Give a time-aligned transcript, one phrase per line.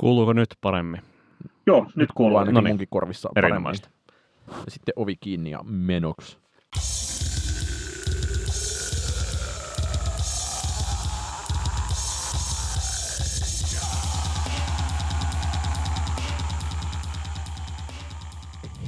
[0.00, 1.02] Kuuluuko nyt paremmin?
[1.66, 2.70] Joo, nyt, nyt kuuluu ainakin Noniin.
[2.70, 3.74] munkin korvissa paremmin.
[4.48, 6.38] Ja sitten ovi kiinni ja menoksi.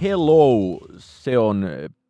[0.03, 1.67] Hello, se on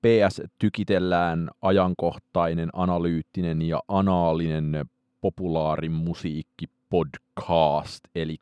[0.07, 4.85] PS Tykitellään ajankohtainen, analyyttinen ja anaalinen
[5.21, 8.37] populaarimusiikki podcast, eli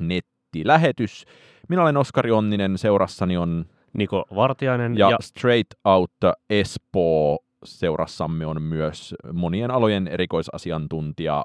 [0.00, 1.24] nettilähetys.
[1.68, 6.12] Minä olen Oskari Onninen, seurassani on Niko Vartiainen ja, ja Straight Out
[6.50, 7.38] Espoo.
[7.64, 11.44] Seurassamme on myös monien alojen erikoisasiantuntija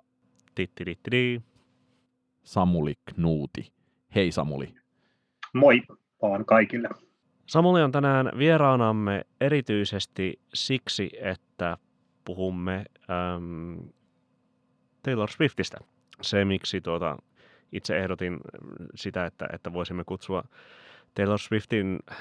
[0.56, 1.42] Tittirittiri.
[2.44, 3.72] Samuli Knuuti.
[4.16, 4.74] Hei Samuli.
[5.54, 5.82] Moi
[6.22, 6.90] vaan kaikille.
[7.46, 11.78] Samuli on tänään vieraanamme erityisesti siksi, että
[12.26, 12.86] puhumme
[13.36, 13.78] äm,
[15.06, 15.78] Taylor Swiftistä.
[16.22, 17.18] Se, miksi tuota,
[17.72, 18.38] itse ehdotin
[18.96, 20.44] sitä, että, että voisimme kutsua
[21.14, 22.18] Taylor Swiftin äh,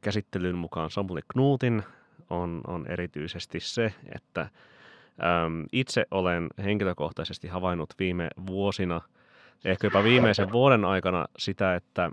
[0.00, 1.82] käsittelyn mukaan Samuli Knuutin,
[2.30, 9.00] on, on erityisesti se, että äm, itse olen henkilökohtaisesti havainnut viime vuosina,
[9.64, 12.10] ehkä jopa viimeisen vuoden aikana sitä, että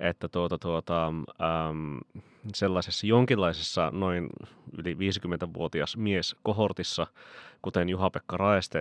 [0.00, 1.98] että tuota, tuota, äm,
[2.54, 4.28] sellaisessa jonkinlaisessa noin
[4.78, 7.06] yli 50-vuotias mies kohortissa,
[7.62, 8.80] kuten Juha-Pekka Raeste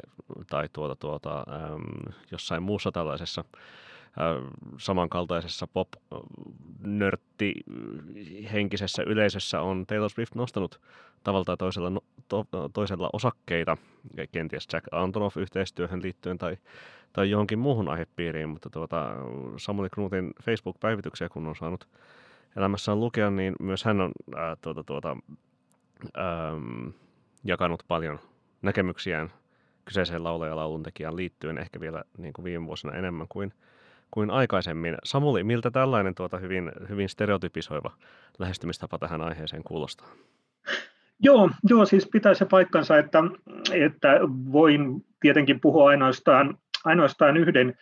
[0.49, 3.43] tai tuota, tuota, äm, jossain muussa tällaisessa
[4.77, 7.53] samankaltaisessa pop-nörtti
[8.53, 10.81] henkisessä yleisössä on Taylor Swift nostanut
[11.23, 13.77] tavalla tai toisella, no, to, toisella osakkeita,
[14.31, 16.57] kenties Jack Antonoff-yhteistyöhön liittyen tai,
[17.13, 19.11] tai johonkin muuhun aihepiiriin, mutta tuota,
[19.57, 21.87] Samuli Knutin Facebook-päivityksiä kun on saanut
[22.57, 25.17] elämässään lukea, niin myös hän on ää, tuota, tuota,
[26.17, 26.93] äm,
[27.43, 28.19] jakanut paljon
[28.61, 29.31] näkemyksiään
[29.85, 33.53] kyseiseen laulaja lauluntekijään liittyen ehkä vielä niin kuin viime vuosina enemmän kuin–
[34.11, 34.95] kuin aikaisemmin.
[35.03, 37.91] Samuli, miltä tällainen tuota hyvin, hyvin stereotypisoiva
[38.39, 40.07] lähestymistapa tähän aiheeseen kuulostaa?
[41.19, 43.19] Joo, joo siis pitää se paikkansa, että,
[43.73, 44.19] että
[44.51, 47.77] voin tietenkin puhua ainoastaan, ainoastaan yhden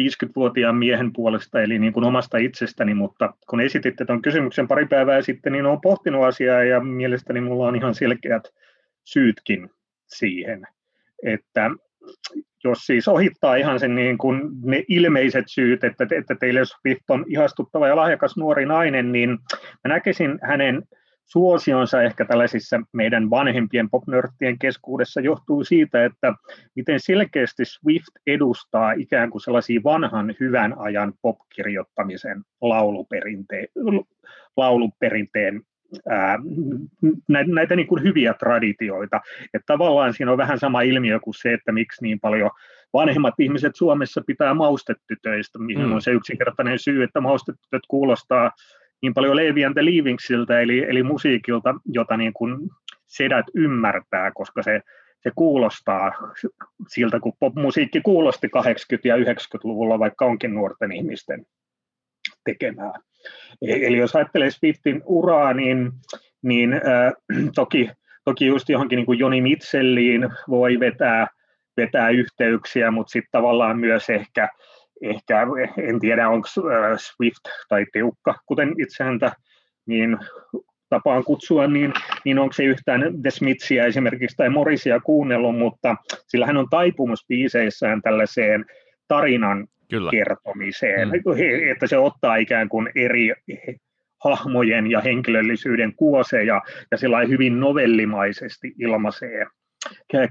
[0.00, 5.22] 50-vuotiaan miehen puolesta, eli niin kuin omasta itsestäni, mutta kun esititte tuon kysymyksen pari päivää
[5.22, 8.54] sitten, niin olen pohtinut asiaa ja mielestäni minulla on ihan selkeät
[9.04, 9.70] syytkin
[10.06, 10.66] siihen,
[11.22, 11.70] että
[12.64, 17.24] jos siis ohittaa ihan sen niin kuin ne ilmeiset syyt, että, että teille Swift on
[17.28, 19.30] ihastuttava ja lahjakas nuori nainen, niin
[19.84, 20.82] mä näkisin hänen
[21.26, 26.34] suosionsa ehkä tällaisissa meidän vanhempien popnörttien keskuudessa johtuu siitä, että
[26.76, 33.68] miten selkeästi Swift edustaa ikään kuin sellaisia vanhan hyvän ajan popkirjoittamisen lauluperinteen,
[34.56, 35.62] lauluperinteen
[36.08, 36.38] ää,
[37.28, 39.20] näitä, näitä niin kuin hyviä traditioita.
[39.54, 42.50] Että tavallaan siinä on vähän sama ilmiö kuin se, että miksi niin paljon
[42.92, 45.92] vanhemmat ihmiset Suomessa pitää maustetytöistä, mihin mm.
[45.92, 48.50] on se yksinkertainen syy, että maustetytöt kuulostaa
[49.02, 52.58] niin paljon Levi and the Leavingsiltä, eli, eli musiikilta, jota niin kuin
[53.06, 54.80] sedät ymmärtää, koska se,
[55.22, 56.12] se kuulostaa
[56.88, 58.50] siltä, kun popmusiikki kuulosti 80-
[59.04, 61.46] ja 90-luvulla, vaikka onkin nuorten ihmisten
[62.44, 62.92] tekemää.
[63.62, 65.92] E-, eli jos ajattelee Swiftin uraa, niin,
[66.42, 67.12] niin äh,
[67.54, 67.90] toki,
[68.24, 71.26] toki just johonkin niin kuin Joni Mitselliin voi vetää,
[71.76, 74.48] vetää yhteyksiä, mutta sitten tavallaan myös ehkä,
[75.02, 76.48] ehkä, en tiedä onko
[76.96, 79.32] Swift tai Tiukka, kuten itse häntä
[79.86, 80.18] niin
[80.88, 81.92] tapaan kutsua, niin,
[82.24, 87.24] niin onko se yhtään The Smithsia esimerkiksi tai Morrisia kuunnellut, mutta sillä hän on taipumus
[87.28, 88.64] biiseissään tällaiseen
[89.08, 90.10] tarinan Kyllä.
[90.10, 91.14] kertomiseen, mm.
[91.70, 93.32] että se ottaa ikään kuin eri
[94.24, 99.46] hahmojen ja henkilöllisyyden kuoseja ja sillä hyvin novellimaisesti ilmaisee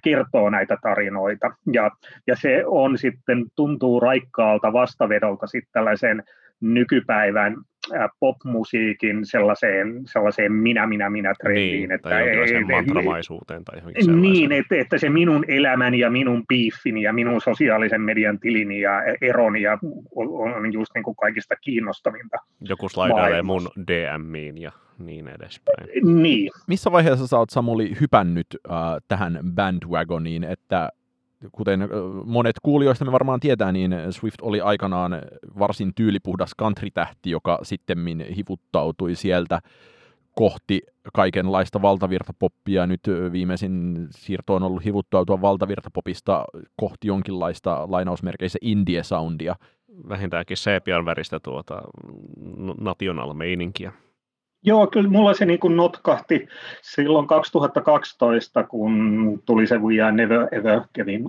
[0.04, 1.52] kertoo näitä tarinoita.
[1.74, 1.92] Ja,
[2.28, 6.24] ja se on sitten, tuntuu raikkaalta vastavedolta sitten tällaisen
[6.62, 7.56] nykypäivän
[8.20, 11.78] popmusiikin sellaiseen, sellaiseen minä, minä, minä trendiin.
[11.80, 14.34] Niin, että tai ei, mantramaisuuteen tai johonkin sellaiseen.
[14.34, 18.92] Niin, että, että se minun elämäni ja minun piiffini ja minun sosiaalisen median tilini ja
[19.22, 19.78] eroni ja
[20.16, 22.38] on, on just niin kuin kaikista kiinnostavinta.
[22.62, 25.88] Joku slaidailee mun DMiin ja niin edespäin.
[26.22, 26.52] Niin.
[26.68, 30.90] Missä vaiheessa sä oot Samuli hypännyt äh, tähän bandwagoniin, että
[31.52, 31.90] kuten
[32.26, 35.22] monet kuulijoista me varmaan tietää, niin Swift oli aikanaan
[35.60, 39.60] varsin tyylipuhdas country-tähti, joka sitten hivuttautui sieltä
[40.36, 40.82] kohti
[41.14, 42.88] kaikenlaista valtavirtapoppia.
[42.88, 43.02] Nyt
[43.32, 46.46] viimeisin siirto on ollut hivuttautua valtavirtapopista
[46.76, 49.56] kohti jonkinlaista lainausmerkeissä indie-soundia.
[50.10, 51.82] Vähintäänkin seepian väristä tuota
[52.80, 53.92] national-meininkiä.
[54.64, 56.48] Joo, kyllä mulla se niin kuin notkahti
[56.82, 60.82] silloin 2012, kun tuli se We Are Never Ever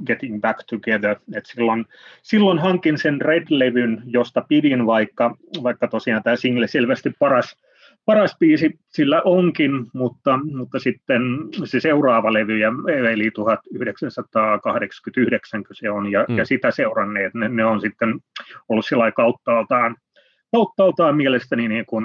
[0.07, 1.17] Getting Back Together.
[1.35, 1.85] Et silloin,
[2.23, 7.57] silloin hankin sen Red-levyn, josta pidin, vaikka, vaikka tosiaan tämä single selvästi paras,
[8.05, 11.23] paras biisi sillä onkin, mutta, mutta sitten
[11.65, 12.61] se seuraava levy,
[13.11, 16.39] eli 1989 se on, ja, mm.
[16.39, 18.21] ja sitä seuranneet, ne, ne on sitten
[18.69, 19.97] ollut sillä kauttaaltaan
[20.53, 22.05] kauttaaltaan mielestäni niin kuin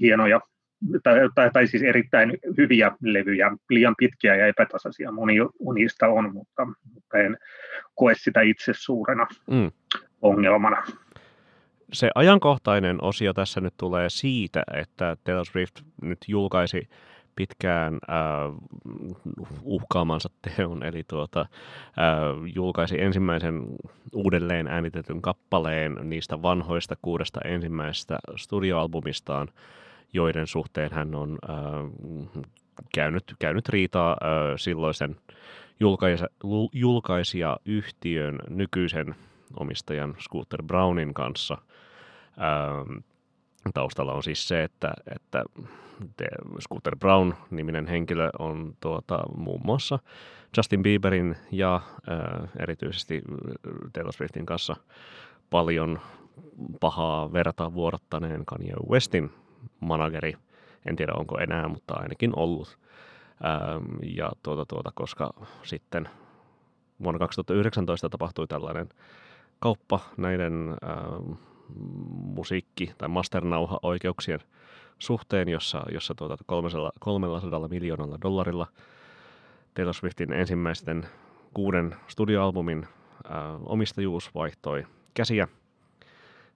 [0.00, 0.40] hienoja
[1.02, 5.34] tai, tai, tai siis erittäin hyviä levyjä, liian pitkiä ja epätasaisia moni,
[5.64, 6.64] monista on, mutta,
[6.94, 7.36] mutta en
[7.94, 9.70] koe sitä itse suurena mm.
[10.22, 10.82] ongelmana.
[11.92, 16.88] Se ajankohtainen osio tässä nyt tulee siitä, että Taylor Swift nyt julkaisi
[17.36, 18.18] pitkään äh,
[19.62, 21.46] uhkaamansa teon, eli tuota, äh,
[22.54, 23.66] julkaisi ensimmäisen
[24.14, 29.48] uudelleen äänitetyn kappaleen niistä vanhoista kuudesta ensimmäisestä studioalbumistaan,
[30.12, 32.44] joiden suhteen hän on äh,
[32.94, 34.18] käynyt, käynyt riitaa äh,
[34.56, 35.16] silloisen
[35.80, 36.26] julkaisa,
[36.72, 39.14] julkaisijayhtiön nykyisen
[39.56, 41.58] omistajan Scooter Brownin kanssa.
[42.38, 42.98] Ähm,
[43.74, 45.44] taustalla on siis se, että, että
[46.60, 49.98] Scooter Brown-niminen henkilö on tuota, muun muassa
[50.56, 53.22] Justin Bieberin ja äh, erityisesti
[53.92, 54.76] Taylor Swiftin kanssa
[55.50, 56.00] paljon
[56.80, 59.30] pahaa verta vuodattaneen Kanye Westin
[59.80, 60.34] manageri.
[60.86, 62.78] En tiedä onko enää, mutta ainakin ollut.
[64.02, 65.30] Ja tuota, tuota, koska
[65.62, 66.08] sitten
[67.02, 68.88] vuonna 2019 tapahtui tällainen
[69.58, 70.76] kauppa näiden
[72.08, 74.40] musiikki- tai masternauha-oikeuksien
[74.98, 78.66] suhteen, jossa, jossa tuota 300, 300 miljoonalla dollarilla
[79.74, 81.06] Taylor Swiftin ensimmäisten
[81.54, 85.48] kuuden studioalbumin äh, omistajuus vaihtoi käsiä–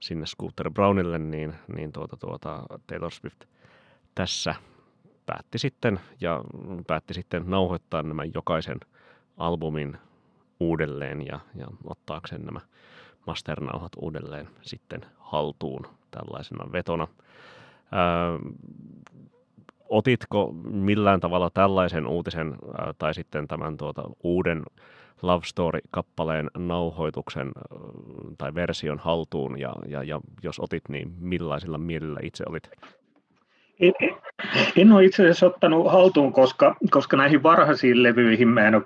[0.01, 3.45] sinne Scooter Brownille, niin, niin tuota, tuota, Taylor Swift
[4.15, 4.55] tässä
[5.27, 6.41] päätti sitten ja
[6.87, 8.81] päätti sitten nauhoittaa nämä jokaisen
[9.37, 9.99] albumin
[10.61, 12.61] uudelleen ja, ja ottaakseen nämä
[13.27, 17.09] masternauhat uudelleen sitten haltuun tällaisena vetona.
[17.93, 18.39] Ää,
[19.89, 24.63] otitko millään tavalla tällaisen uutisen ää, tai sitten tämän tuota, uuden
[25.23, 27.53] Love Story-kappaleen nauhoituksen
[28.39, 32.71] tai version haltuun, ja, ja, ja jos otit, niin millaisilla mielillä itse olit?
[33.81, 33.93] En,
[34.77, 38.85] en ole itse asiassa ottanut haltuun, koska, koska näihin varhaisiin levyihin mä en ole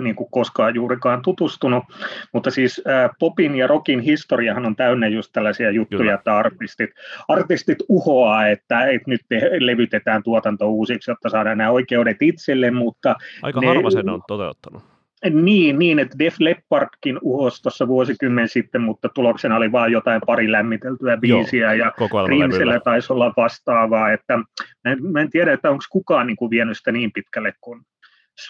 [0.00, 1.84] niin kuin koskaan juurikaan tutustunut,
[2.32, 6.14] mutta siis ää, popin ja rockin historiahan on täynnä just tällaisia juttuja, Kyllä.
[6.14, 6.90] että artistit,
[7.28, 13.16] artistit uhoaa, että, että nyt te levytetään tuotanto uusiksi, jotta saadaan nämä oikeudet itselle, mutta...
[13.42, 14.91] Aika ne, harva sen on toteuttanut.
[15.30, 20.52] Niin, niin, että Def Leppardkin uhosi tuossa vuosikymmen sitten, mutta tuloksena oli vain jotain pari
[20.52, 21.92] lämmiteltyä biisiä Joo, ja
[22.26, 24.12] Rimsellä taisi olla vastaavaa.
[24.12, 24.44] Että mä,
[24.92, 27.80] en, mä en tiedä, että onko kukaan niin kuin vienyt sitä niin pitkälle kuin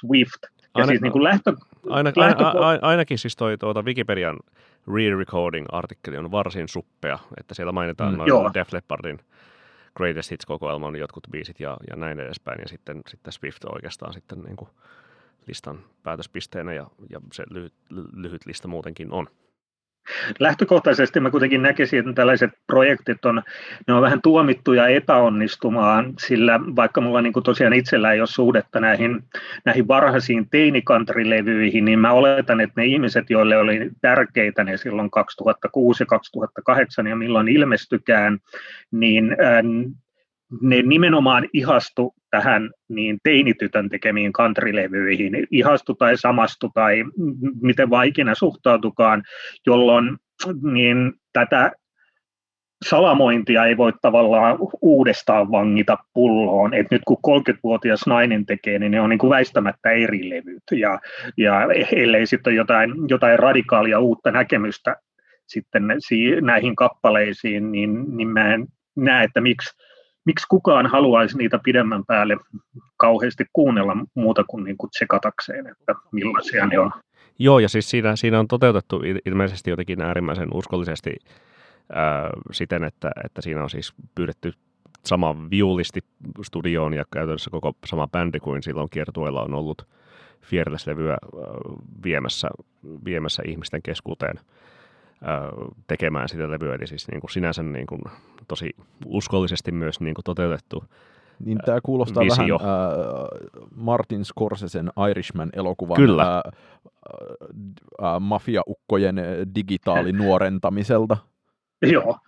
[0.01, 0.39] Swift.
[0.43, 1.53] Ja Aina, siis niin kuin lähtö,
[1.91, 2.45] aina, lähtö...
[2.45, 4.39] aina, ainakin siis toi tuota Wikipedian
[4.87, 9.19] re-recording-artikkeli on varsin suppea, että siellä mainitaan mm, noin Def Leppardin
[9.97, 14.57] Greatest Hits-kokoelman jotkut biisit ja, ja näin edespäin, ja sitten, sitten Swift oikeastaan sitten niin
[14.57, 14.69] kuin
[15.47, 17.75] listan päätöspisteenä ja, ja se lyhyt,
[18.13, 19.27] lyhyt lista muutenkin on.
[20.39, 23.43] Lähtökohtaisesti mä kuitenkin näkisin, että tällaiset projektit on,
[23.87, 28.81] ne on vähän tuomittuja epäonnistumaan, sillä vaikka mulla niin kuin tosiaan itsellä ei ole suhdetta
[28.81, 29.25] näihin,
[29.65, 36.03] näihin varhaisiin teinikantrilevyihin, niin mä oletan, että ne ihmiset, joille oli tärkeitä ne silloin 2006
[36.03, 38.39] ja 2008 ja milloin ilmestykään,
[38.91, 39.37] niin
[40.61, 47.05] ne nimenomaan ihastu tähän niin teinitytön tekemiin kantrilevyihin, ihastu tai samastu tai
[47.63, 49.23] miten vaan ikinä suhtautukaan,
[49.67, 50.17] jolloin
[50.63, 51.73] niin tätä
[52.85, 56.75] salamointia ei voi tavallaan uudestaan vangita pulloon.
[56.75, 60.63] Et nyt kun 30-vuotias nainen tekee, niin ne on niin kuin väistämättä eri levyt.
[60.71, 60.99] Ja,
[61.37, 64.97] ja ellei sitten jotain, jotain radikaalia uutta näkemystä
[65.47, 65.83] sitten
[66.41, 68.67] näihin kappaleisiin, niin, niin mä en
[68.97, 69.83] näe, että miksi
[70.25, 72.37] miksi kukaan haluaisi niitä pidemmän päälle
[72.97, 76.91] kauheasti kuunnella muuta kuin, niin kuin tsekatakseen, että millaisia ne on.
[77.39, 81.17] Joo, ja siis siinä, siinä on toteutettu ilmeisesti jotenkin äärimmäisen uskollisesti
[81.93, 84.53] ää, siten, että, että siinä on siis pyydetty
[85.05, 86.01] sama viulisti
[86.43, 89.87] studioon ja käytännössä koko sama bändi kuin silloin kiertueella on ollut
[90.43, 91.17] Fearless-levyä
[92.05, 92.49] viemässä,
[93.05, 94.39] viemässä ihmisten keskuuteen
[95.87, 98.01] tekemään sitä levyä, eli siis niin kuin sinänsä niin kuin
[98.49, 98.71] tosi
[99.07, 100.85] uskollisesti myös niin kuin toteutettu
[101.45, 102.59] niin tämä kuulostaa visio.
[102.59, 106.23] vähän äh, Martin Scorsesen Irishman-elokuvan Kyllä.
[106.23, 106.53] Äh,
[108.03, 109.17] äh, mafiaukkojen
[109.55, 111.17] digitaalinuorentamiselta.
[111.83, 112.19] Joo,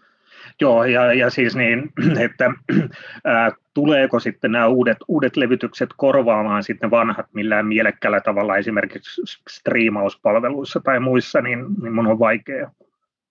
[0.60, 1.92] Joo, ja, ja siis niin,
[2.26, 2.50] että
[3.24, 10.80] ää, tuleeko sitten nämä uudet, uudet levytykset korvaamaan sitten vanhat millään mielekkäällä tavalla esimerkiksi striimauspalveluissa
[10.84, 12.70] tai muissa, niin, niin mun on vaikea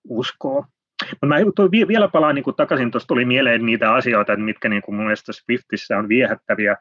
[0.10, 0.68] uskoa.
[1.12, 4.82] Mutta mä toi, vielä palaan niin takaisin, tuossa tuli mieleen niitä asioita, että mitkä niin
[4.82, 6.78] kuin mun mielestä Swiftissä on viehättäviä,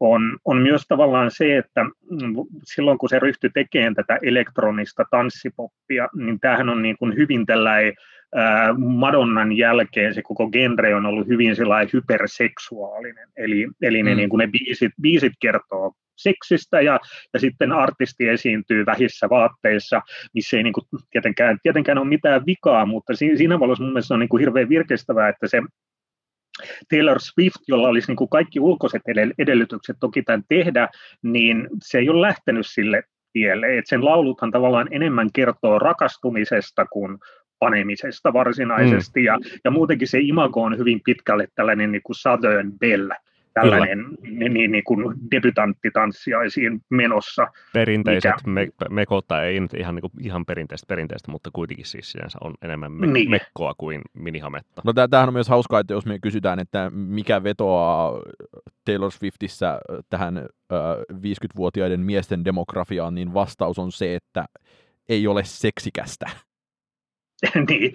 [0.00, 1.84] on, on myös tavallaan se, että
[2.64, 7.94] silloin kun se ryhtyi tekemään tätä elektronista tanssipoppia, niin tämähän on niin kuin hyvin tällainen
[8.78, 11.56] Madonnan jälkeen se koko genre on ollut hyvin
[11.92, 14.16] hyperseksuaalinen, eli, eli ne, mm.
[14.16, 17.00] niin kuin ne biisit, biisit kertoo seksistä ja,
[17.34, 20.02] ja sitten artisti esiintyy vähissä vaatteissa,
[20.34, 24.14] missä ei niin kuin tietenkään, tietenkään ole mitään vikaa, mutta siinä, siinä valossa mun mielestä
[24.14, 25.62] on niin kuin hirveän virkistävää, että se
[26.90, 29.02] Taylor Swift, jolla olisi niin kuin kaikki ulkoiset
[29.38, 30.88] edellytykset toki tämän tehdä,
[31.22, 33.02] niin se ei ole lähtenyt sille
[33.32, 33.78] tielle.
[33.78, 37.18] Et sen lauluthan tavallaan enemmän kertoo rakastumisesta kuin
[37.58, 39.26] panemisesta varsinaisesti, mm.
[39.26, 43.16] ja, ja muutenkin se imago on hyvin pitkälle tällainen niin kuin Southern Belle,
[43.54, 47.46] tällainen niin, niin, niin kuin debutanttitanssiaisiin menossa.
[47.72, 52.38] Perinteiset me, mekota ei nyt ihan, niin kuin, ihan perinteistä, perinteistä, mutta kuitenkin siis sinänsä
[52.40, 53.30] on enemmän me, niin.
[53.30, 54.82] mekkoa kuin minihametta.
[54.84, 58.20] No tämähän on myös hauskaa, että jos me kysytään, että mikä vetoaa
[58.84, 59.80] Taylor Swiftissä
[60.10, 60.46] tähän äh,
[61.14, 64.44] 50-vuotiaiden miesten demografiaan, niin vastaus on se, että
[65.08, 66.26] ei ole seksikästä.
[67.68, 67.92] niin,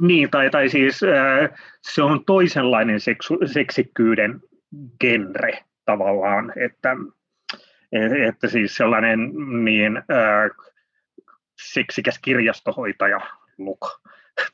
[0.00, 1.50] niin tai, tai siis äh,
[1.80, 4.40] se on toisenlainen seksu, seksikkyyden
[5.00, 6.96] genre tavallaan, että,
[8.28, 9.32] että siis sellainen
[9.64, 10.50] niin äh,
[11.72, 13.20] seksikäs kirjastohoitaja
[13.58, 14.00] look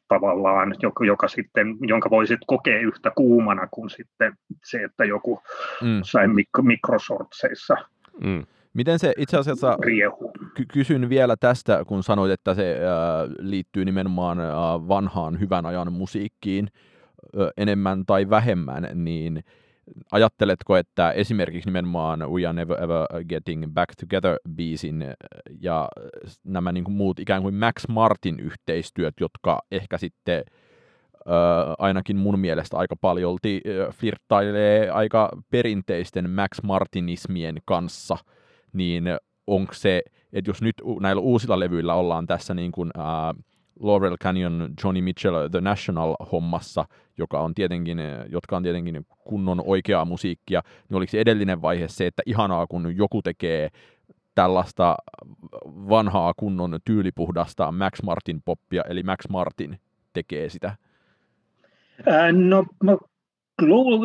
[0.09, 4.33] tavallaan, joka, joka sitten, jonka voisit kokea yhtä kuumana kuin sitten
[4.65, 5.43] se, että joku
[5.83, 6.01] mm.
[6.03, 7.77] sai mik- mikrosortseissa.
[8.25, 8.47] Mm.
[8.75, 9.79] Miten se itse asiassa,
[10.55, 14.47] ky- kysyn vielä tästä, kun sanoit, että se äh, liittyy nimenomaan äh,
[14.89, 16.69] vanhaan hyvän ajan musiikkiin
[17.41, 19.45] äh, enemmän tai vähemmän, niin
[20.13, 25.05] ajatteletko, että esimerkiksi nimenomaan We Are Never Ever Getting Back Together biisin
[25.61, 25.89] ja
[26.45, 30.45] nämä niin kuin muut ikään kuin Max Martin yhteistyöt, jotka ehkä sitten
[31.15, 38.17] äh, ainakin mun mielestä aika paljolti äh, flirttailee aika perinteisten Max Martinismien kanssa–
[38.73, 39.05] niin
[39.47, 43.35] onko se, että jos nyt näillä uusilla levyillä ollaan tässä niin kuin, ää,
[43.81, 46.85] Laurel Canyon, Johnny Mitchell, The National-hommassa,
[47.19, 52.07] joka on tietenkin, jotka on tietenkin kunnon oikeaa musiikkia, niin oliko se edellinen vaihe se,
[52.07, 53.69] että ihanaa kun joku tekee
[54.35, 54.97] tällaista
[55.67, 59.79] vanhaa kunnon tyylipuhdasta Max Martin poppia, eli Max Martin
[60.13, 60.77] tekee sitä?
[62.33, 62.97] No, mä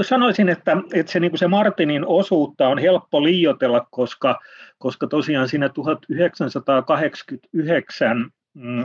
[0.01, 4.39] sanoisin, että, että se, niin se Martinin osuutta on helppo liioitella, koska,
[4.77, 8.31] koska tosiaan siinä 1989 mm,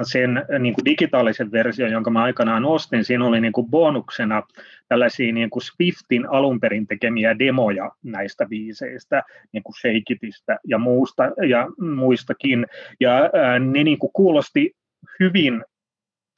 [0.02, 4.42] sen niin kuin digitaalisen version, jonka mä aikanaan ostin, siinä oli niin kuin bonuksena
[4.88, 9.22] tällaisia niin kuin Swiftin alun perin tekemiä demoja näistä biiseistä,
[9.52, 12.66] niin kuin Shake Itistä ja, muusta, ja muistakin.
[13.00, 14.72] Ja ää, ne niin kuin kuulosti
[15.20, 15.64] hyvin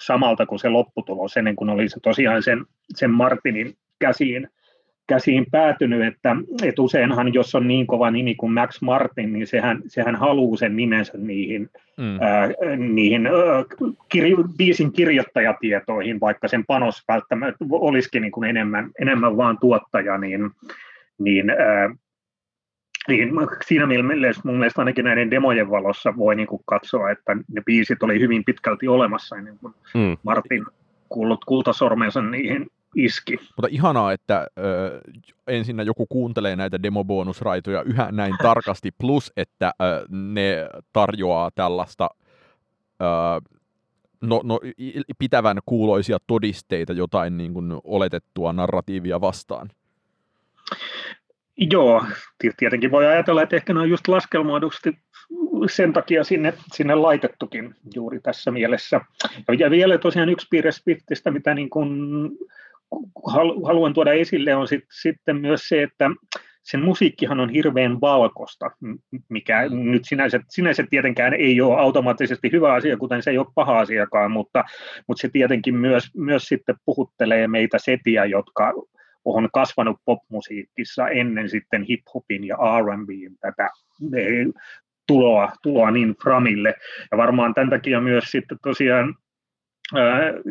[0.02, 4.48] samalta kuin se lopputulos, ennen kuin oli se tosiaan sen, sen Martinin käsiin,
[5.12, 9.82] käsiin päätynyt, että, että useinhan jos on niin kova nimi kuin Max Martin, niin sehän,
[9.86, 12.18] sehän haluaa sen nimensä niihin, mm.
[12.20, 13.32] ää, niihin ää,
[14.08, 14.24] kir,
[14.58, 20.50] biisin kirjoittajatietoihin, vaikka sen panos välttämättä olisikin niin kuin enemmän, enemmän vaan tuottaja, niin,
[21.18, 21.94] niin ää,
[23.08, 23.30] niin
[23.64, 28.02] siinä mielessä mun mielestä ainakin näiden demojen valossa voi niin kuin katsoa, että ne biisit
[28.02, 30.16] oli hyvin pitkälti olemassa ennen kuin mm.
[30.22, 30.64] Martin
[31.08, 32.66] kuullut kultasormensa niihin
[32.96, 33.36] iski.
[33.56, 35.00] Mutta ihanaa, että ö,
[35.46, 42.08] ensinnä joku kuuntelee näitä demobonusraitoja yhä näin tarkasti, plus että ö, ne tarjoaa tällaista
[43.02, 43.04] ö,
[44.20, 44.60] no, no,
[45.18, 49.70] pitävän kuuloisia todisteita jotain niin kuin oletettua narratiivia vastaan.
[51.56, 52.04] Joo,
[52.56, 54.98] tietenkin voi ajatella, että ehkä ne on just laskelmoidusti
[55.70, 59.00] sen takia sinne, sinne laitettukin juuri tässä mielessä.
[59.58, 61.98] Ja vielä tosiaan yksi piirre Swiftistä, mitä niin kuin
[63.64, 66.10] haluan tuoda esille on sit, sitten myös se, että
[66.62, 68.70] sen musiikkihan on hirveän valkosta,
[69.28, 69.90] mikä mm.
[69.90, 74.30] nyt sinänsä, sinänsä tietenkään ei ole automaattisesti hyvä asia, kuten se ei ole paha asiakaan,
[74.30, 74.64] mutta,
[75.08, 78.72] mutta se tietenkin myös, myös sitten puhuttelee meitä setiä, jotka
[79.24, 83.70] on kasvanut popmusiikissa ennen sitten hip-hopin ja R&Bin tätä
[85.06, 86.74] tuloa, tuloa niin framille.
[87.10, 89.14] Ja varmaan tämän takia myös sitten tosiaan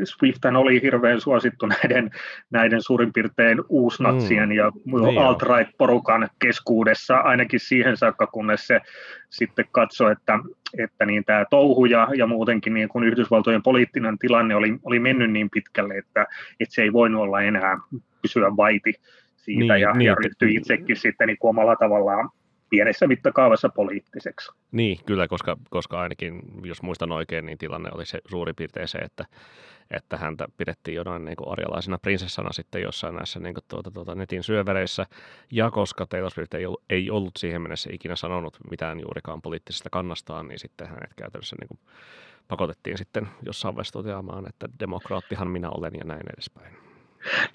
[0.04, 2.12] Swift oli hirveän suosittu näiden,
[2.50, 4.56] näiden suurin piirtein uusnatsien mm.
[4.56, 8.82] ja niin alt-right-porukan keskuudessa, ainakin siihen saakka, kunnes se
[9.30, 10.40] sitten katsoi, että,
[10.78, 15.32] että niin tämä touhu ja, ja muutenkin niin kuin Yhdysvaltojen poliittinen tilanne oli, oli mennyt
[15.32, 16.28] niin pitkälle, että,
[16.60, 17.78] että se ei voinut olla enää
[18.22, 18.94] pysyä vaiti
[19.36, 22.30] siitä niin, ja, niin, ja ryhtyi itsekin sitten niin omalla tavallaan
[22.72, 24.51] pienessä mittakaavassa poliittiseksi.
[24.72, 28.98] Niin, kyllä, koska, koska ainakin, jos muistan oikein, niin tilanne oli se suurin piirtein se,
[28.98, 29.25] että,
[29.92, 34.44] että häntä pidettiin jonain niin arjalaisena prinsessana sitten jossain näissä niin kuin, tuota, tuota, netin
[34.44, 35.06] syövereissä,
[35.51, 39.90] ja koska Taylor Swift ei ollut, ei ollut siihen mennessä ikinä sanonut mitään juurikaan poliittisesta
[39.90, 41.80] kannastaan, niin sitten hänet käytännössä niin kuin,
[42.48, 46.81] pakotettiin sitten jossain vaiheessa toteamaan, että demokraattihan minä olen ja näin edespäin.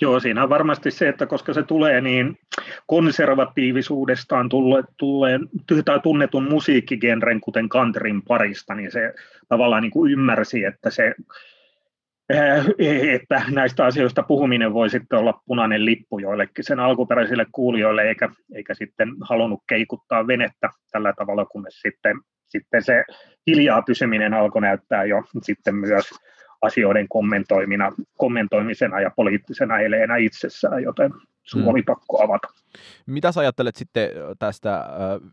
[0.01, 2.39] Joo, siinä on varmasti se, että koska se tulee niin
[2.87, 5.39] konservatiivisuudestaan tulle, tulee,
[5.85, 9.15] tai tunnetun musiikkigenren, kuten countryn parista, niin se
[9.49, 11.15] tavallaan niin kuin ymmärsi, että se
[12.31, 18.29] eh, että näistä asioista puhuminen voi sitten olla punainen lippu joillekin sen alkuperäisille kuulijoille, eikä,
[18.55, 23.05] eikä sitten halunnut keikuttaa venettä tällä tavalla, kunnes sitten, sitten se
[23.47, 26.11] hiljaa pysyminen alkoi näyttää jo sitten myös
[26.63, 31.69] asioiden kommentoimina, kommentoimisena ja poliittisena eleenä itsessään, joten sun hmm.
[31.69, 32.49] oli pakko avata.
[33.07, 34.85] Mitä sä ajattelet sitten tästä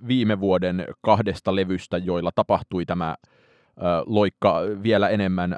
[0.07, 3.15] viime vuoden kahdesta levystä, joilla tapahtui tämä
[4.05, 5.55] loikka vielä enemmän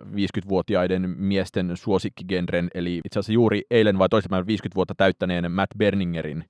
[0.00, 6.44] 50-vuotiaiden miesten suosikkigenren, eli itse asiassa juuri eilen vai toisemmin 50 vuotta täyttäneen Matt Berningerin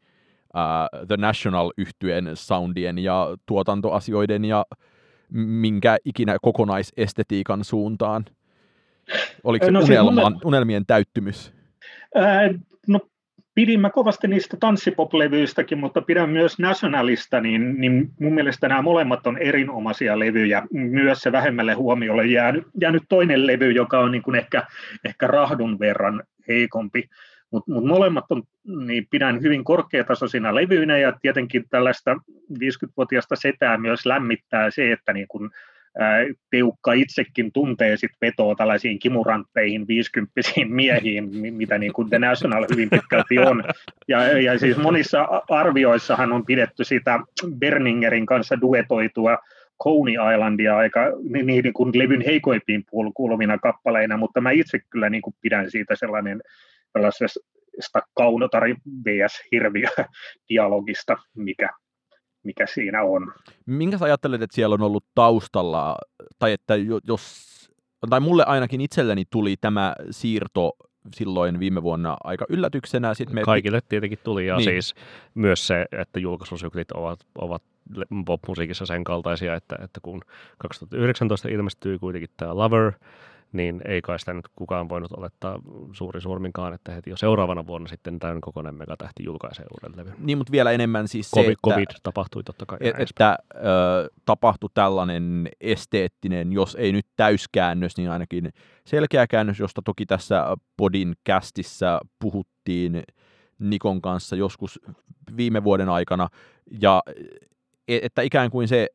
[0.54, 4.64] uh, The national yhtyeen soundien ja tuotantoasioiden ja
[5.32, 8.24] minkä ikinä kokonaisestetiikan suuntaan?
[9.44, 10.44] Oliko se no, unelman, mulle...
[10.44, 11.52] unelmien täyttymys?
[12.14, 12.50] Ää,
[12.86, 13.00] no
[13.54, 19.26] pidin mä kovasti niistä tanssipop-levyistäkin, mutta pidän myös Nationalista, niin, niin mun mielestä nämä molemmat
[19.26, 20.62] on erinomaisia levyjä.
[20.72, 24.66] Myös se vähemmälle huomiolle jäänyt, jäänyt toinen levy, joka on niin kuin ehkä,
[25.04, 27.08] ehkä rahdun verran heikompi.
[27.50, 28.42] Mutta mut molemmat on,
[28.86, 32.16] niin pidän hyvin korkeatasoisina levyinä ja tietenkin tällaista
[32.52, 35.50] 50-vuotiaasta setää myös lämmittää se, että niin kun,
[35.98, 36.18] ää,
[36.96, 40.32] itsekin tuntee sit vetoa tällaisiin kimurantteihin 50
[40.68, 43.64] miehiin, mitä niin kuin The National hyvin pitkälti on.
[44.08, 47.20] Ja, ja siis monissa arvioissahan on pidetty sitä
[47.58, 49.38] Berningerin kanssa duetoitua
[49.84, 55.22] Coney Islandia aika niin, niin kuin levyn heikoimpiin kuuluvina kappaleina, mutta mä itse kyllä niin
[55.22, 56.40] kuin pidän siitä sellainen
[56.92, 59.42] tällaisesta kaunotari vs.
[59.52, 59.88] hirviö
[60.48, 61.68] dialogista, mikä,
[62.44, 63.32] mikä siinä on.
[63.66, 65.96] Minkä sä ajattelet, että siellä on ollut taustalla,
[66.38, 66.74] tai että
[67.04, 67.46] jos,
[68.10, 70.72] tai mulle ainakin itselleni tuli tämä siirto
[71.14, 73.14] silloin viime vuonna aika yllätyksenä.
[73.14, 73.42] Sitten me...
[73.42, 74.64] Kaikille tietenkin tuli, ja niin.
[74.64, 74.94] siis
[75.34, 77.62] myös se, että julkaisusyklit ovat, ovat
[78.26, 80.20] pop-musiikissa sen kaltaisia, että, että kun
[80.58, 82.92] 2019 ilmestyy kuitenkin tämä Lover,
[83.52, 85.60] niin ei kai sitä nyt kukaan voinut olettaa
[85.92, 90.14] suuri surminkaan, että heti jo seuraavana vuonna sitten tämän kokoinen megatähti julkaisee uuden levyn.
[90.18, 92.78] Niin, mutta vielä enemmän siis COVID, se, että, COVID tapahtui totta kai.
[92.80, 93.60] Et, että ö,
[94.26, 98.52] tapahtui tällainen esteettinen, jos ei nyt täyskäännös, niin ainakin
[98.84, 103.02] selkeä käännös, josta toki tässä Podin kästissä puhuttiin
[103.58, 104.80] Nikon kanssa joskus
[105.36, 106.28] viime vuoden aikana,
[106.80, 107.02] ja
[107.88, 108.88] e, että ikään kuin se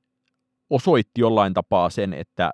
[0.69, 2.51] osoitti jollain tapaa sen, että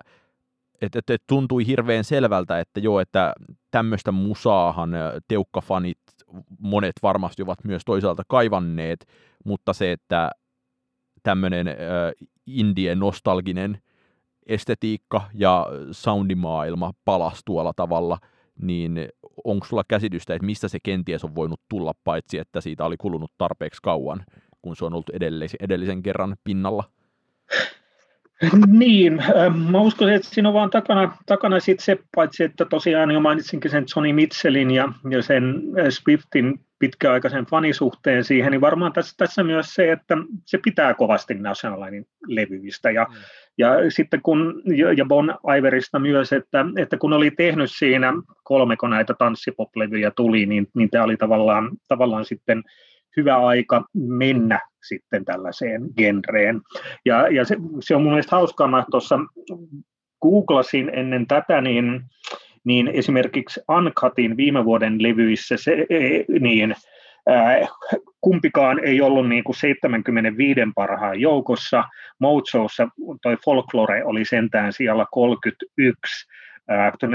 [0.82, 3.32] et, et, et tuntui hirveän selvältä, että joo, että
[3.70, 4.90] tämmöistä musaahan
[5.28, 5.98] teukkafanit
[6.58, 9.06] monet varmasti ovat myös toisaalta kaivanneet,
[9.44, 10.30] mutta se, että
[11.22, 11.74] tämmöinen äh,
[12.46, 13.78] indien nostalginen
[14.46, 18.18] estetiikka ja soundimaailma palasi tuolla tavalla,
[18.62, 19.08] niin
[19.44, 23.32] onko sulla käsitystä, että mistä se kenties on voinut tulla, paitsi että siitä oli kulunut
[23.38, 24.24] tarpeeksi kauan,
[24.62, 26.84] kun se on ollut edellisen, edellisen kerran pinnalla?
[28.66, 33.10] Niin, ähm, mä uskon, että siinä on vaan takana, takana sit se, paitsi että tosiaan
[33.10, 38.92] jo mainitsinkin sen Johnny Mitchellin ja, ja sen äh, Swiftin pitkäaikaisen fanisuhteen siihen, niin varmaan
[38.92, 42.90] tässä, tässä myös se, että se pitää kovasti Nationalin levyistä.
[42.90, 43.14] Ja, mm.
[43.58, 44.62] ja sitten kun,
[44.96, 48.12] ja Bon Iverista myös, että, että kun oli tehnyt siinä
[48.44, 52.62] kolmeko näitä tanssipop-levyjä tuli, niin, niin tämä oli tavallaan, tavallaan sitten
[53.16, 56.60] hyvä aika mennä sitten tällaiseen genreen.
[57.04, 59.18] Ja, ja se, se on mun mielestä hauskaa, mä tuossa
[60.22, 62.00] googlasin ennen tätä, niin,
[62.64, 66.74] niin esimerkiksi Uncutin viime vuoden levyissä se, e, niin,
[68.20, 71.84] kumpikaan ei ollut niin kuin 75 parhaan joukossa.
[72.18, 72.88] Mojossa
[73.22, 76.28] toi Folklore oli sentään siellä 31,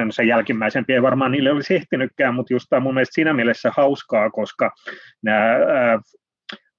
[0.09, 3.71] sen jälkimmäisempi ei varmaan niille olisi ehtinytkään, mutta just tämä on mun mielestä siinä mielessä
[3.75, 4.71] hauskaa, koska
[5.23, 5.57] nämä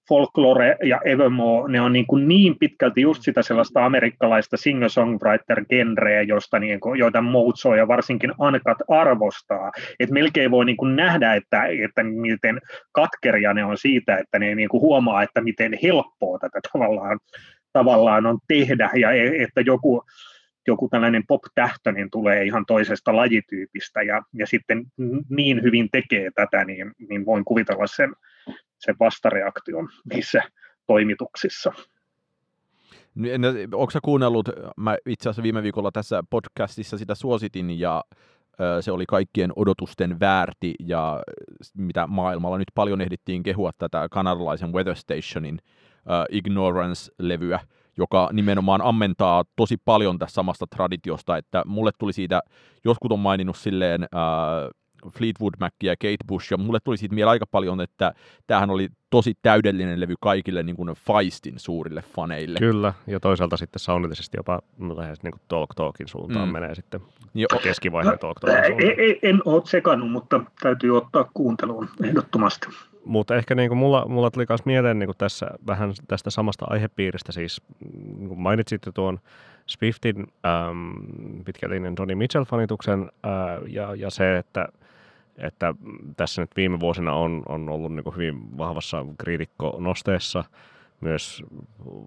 [0.08, 6.58] Folklore ja Evermore, ne on niin, kuin niin pitkälti just sitä sellaista amerikkalaista singer-songwriter-genreä, josta
[6.58, 9.72] niin kuin, joita Moutso ja varsinkin Ankat arvostaa.
[10.00, 12.60] Et melkein voi niin kuin nähdä, että, että miten
[12.92, 17.18] katkeria ne on siitä, että ne niin kuin huomaa, että miten helppoa tätä tavallaan,
[17.72, 20.02] tavallaan on tehdä, ja e, että joku,
[20.68, 24.84] joku tällainen pop-tähtö niin tulee ihan toisesta lajityypistä ja, ja sitten
[25.28, 28.14] niin hyvin tekee tätä, niin, niin voin kuvitella sen,
[28.78, 30.42] sen vastareaktion niissä
[30.86, 31.72] toimituksissa.
[33.74, 38.04] Onko sä kuunnellut, mä itse asiassa viime viikolla tässä podcastissa sitä suositin ja
[38.80, 41.22] se oli kaikkien odotusten väärti ja
[41.76, 47.60] mitä maailmalla nyt paljon ehdittiin kehua tätä kanadalaisen Weather Stationin uh, Ignorance-levyä,
[47.98, 52.40] joka nimenomaan ammentaa tosi paljon tässä samasta traditiosta, että mulle tuli siitä,
[52.84, 54.06] joskus on maininnut silleen
[55.18, 58.12] Fleetwood Mac ja Kate Bush, ja mulle tuli siitä vielä aika paljon, että
[58.46, 62.58] tämähän oli tosi täydellinen levy kaikille niin kuin Feistin suurille faneille.
[62.58, 64.60] Kyllä, ja toisaalta sitten soundillisesti jopa
[64.96, 66.52] lähes niin kuin Talk Talkin suuntaan mm.
[66.52, 67.00] menee sitten
[67.34, 67.48] jo.
[67.62, 68.90] keskivaiheen Talk Talkin suuntaan.
[68.90, 72.66] En, en ole tsekannut, mutta täytyy ottaa kuunteluun ehdottomasti.
[73.04, 76.66] Mutta ehkä niin kuin mulla, mulla tuli myös mieleen niin kuin tässä vähän tästä samasta
[76.68, 77.62] aihepiiristä, siis
[78.16, 79.18] niin kuin mainitsitte tuon
[79.66, 84.68] Swiftin ähm, pitkälinen Donny Mitchell-fanituksen äh, ja, ja se, että
[85.38, 85.74] että
[86.16, 90.44] tässä nyt viime vuosina on, on ollut niin hyvin vahvassa kriitikko-nosteessa
[91.00, 91.42] myös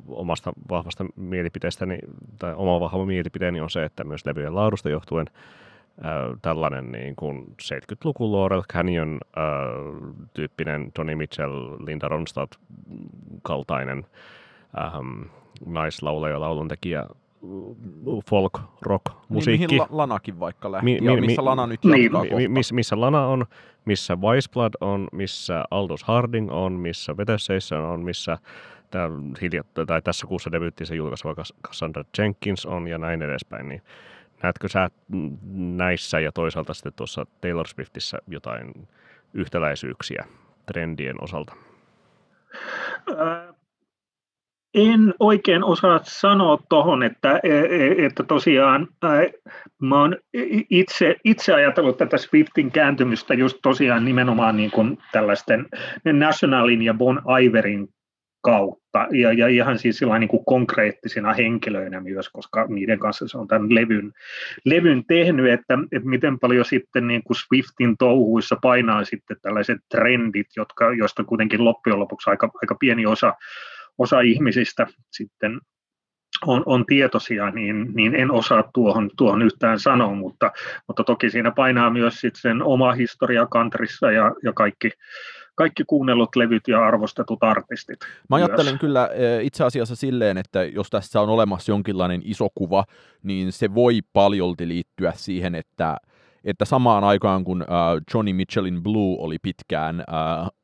[0.08, 2.00] omasta vahvasta mielipiteestäni,
[2.40, 7.56] tai oma vahva mielipiteeni on se, että myös levyjen laadusta johtuen äh, tällainen niin kuin
[7.62, 9.44] 70-luvun Laurel Canyon äh,
[10.34, 12.56] tyyppinen Tony Mitchell, Linda Ronstadt
[13.42, 14.06] kaltainen
[14.78, 15.22] ähm,
[16.32, 17.06] ja lauluntekijä
[18.30, 19.68] folk, rock, musiikki.
[19.68, 22.74] Niin, mihin Lanakin vaikka lähti, mi, mi, ja missä Lana nyt niin, jatkaa mi, miss,
[22.74, 23.46] Missä Lana on,
[23.86, 28.38] missä Weisblad on, missä Aldous Harding on, missä Veteseisson on, missä
[28.92, 29.10] tää,
[29.88, 30.50] tai tässä kuussa
[30.84, 31.36] se julkaiseva
[31.68, 33.82] Cassandra Jenkins on ja näin edespäin, niin
[34.44, 34.90] näetkö sä
[35.54, 38.88] näissä ja toisaalta sitten tuossa Taylor Swiftissä jotain
[39.34, 40.26] yhtäläisyyksiä
[40.66, 41.54] trendien osalta?
[43.10, 43.56] Äh,
[44.74, 48.88] en oikein osaa sanoa tuohon, että, e, e, että tosiaan
[49.82, 50.18] mä oon
[50.70, 55.66] itse, itse ajatellut tätä Swiftin kääntymystä just tosiaan nimenomaan niin kuin tällaisten
[56.14, 57.88] Nationalin ja Bon Iverin
[58.42, 59.08] kautta.
[59.12, 63.76] Ja, ja ihan siis niin kuin konkreettisina henkilöinä myös, koska niiden kanssa se on tämän
[63.76, 64.12] levyn,
[64.66, 70.48] levyn tehnyt, että, että miten paljon sitten niin kuin Swiftin touhuissa painaa sitten tällaiset trendit,
[70.56, 73.34] jotka, joista kuitenkin loppujen lopuksi aika, aika pieni osa
[73.98, 75.60] osa ihmisistä sitten
[76.48, 80.52] on, on tietoisia, niin, niin en osaa tuohon, tuohon yhtään sanoa, mutta,
[80.88, 84.92] mutta toki siinä painaa myös sit sen oma historia kantrissa ja, ja kaikki,
[85.56, 88.00] kaikki kuunnellut levyt ja arvostetut artistit.
[88.30, 88.80] Mä ajattelen myös.
[88.80, 92.84] kyllä e, itse asiassa silleen, että jos tässä on olemassa jonkinlainen iso kuva,
[93.24, 95.98] niin se voi paljolti liittyä siihen, että
[96.44, 97.66] että samaan aikaan kun
[98.14, 100.04] Johnny Mitchellin Blue oli pitkään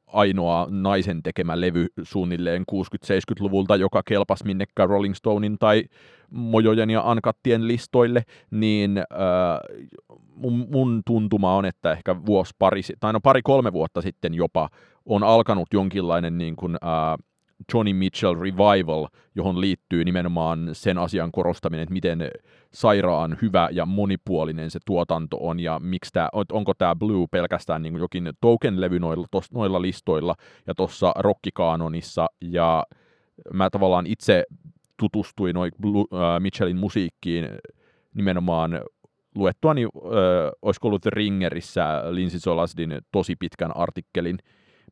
[0.08, 5.84] ainoa naisen tekemä levy suunnilleen 60-70-luvulta, joka kelpasi minnekään Rolling Stonein tai
[6.30, 9.06] Mojojen ja Ankattien listoille, niin äh,
[10.36, 14.70] mun, mun tuntuma on, että ehkä vuosi pari, tai no pari-kolme vuotta sitten jopa
[15.06, 17.26] on alkanut jonkinlainen niin kuin, äh,
[17.74, 22.32] Johnny Mitchell Revival, johon liittyy nimenomaan sen asian korostaminen, että miten
[22.74, 27.96] sairaan hyvä ja monipuolinen se tuotanto on, ja miksi tää, onko tämä Blue pelkästään niin
[27.96, 30.36] jokin token-levy noilla, tos, noilla listoilla
[30.68, 32.84] ja tuossa rockikaanonissa, ja
[33.54, 34.44] mä tavallaan itse
[35.00, 37.50] tutustuin noin äh, Mitchellin musiikkiin
[38.14, 38.82] nimenomaan
[39.36, 39.90] luettuani, äh,
[40.62, 44.38] olisiko ollut Ringerissä Lindsay Solasdin tosi pitkän artikkelin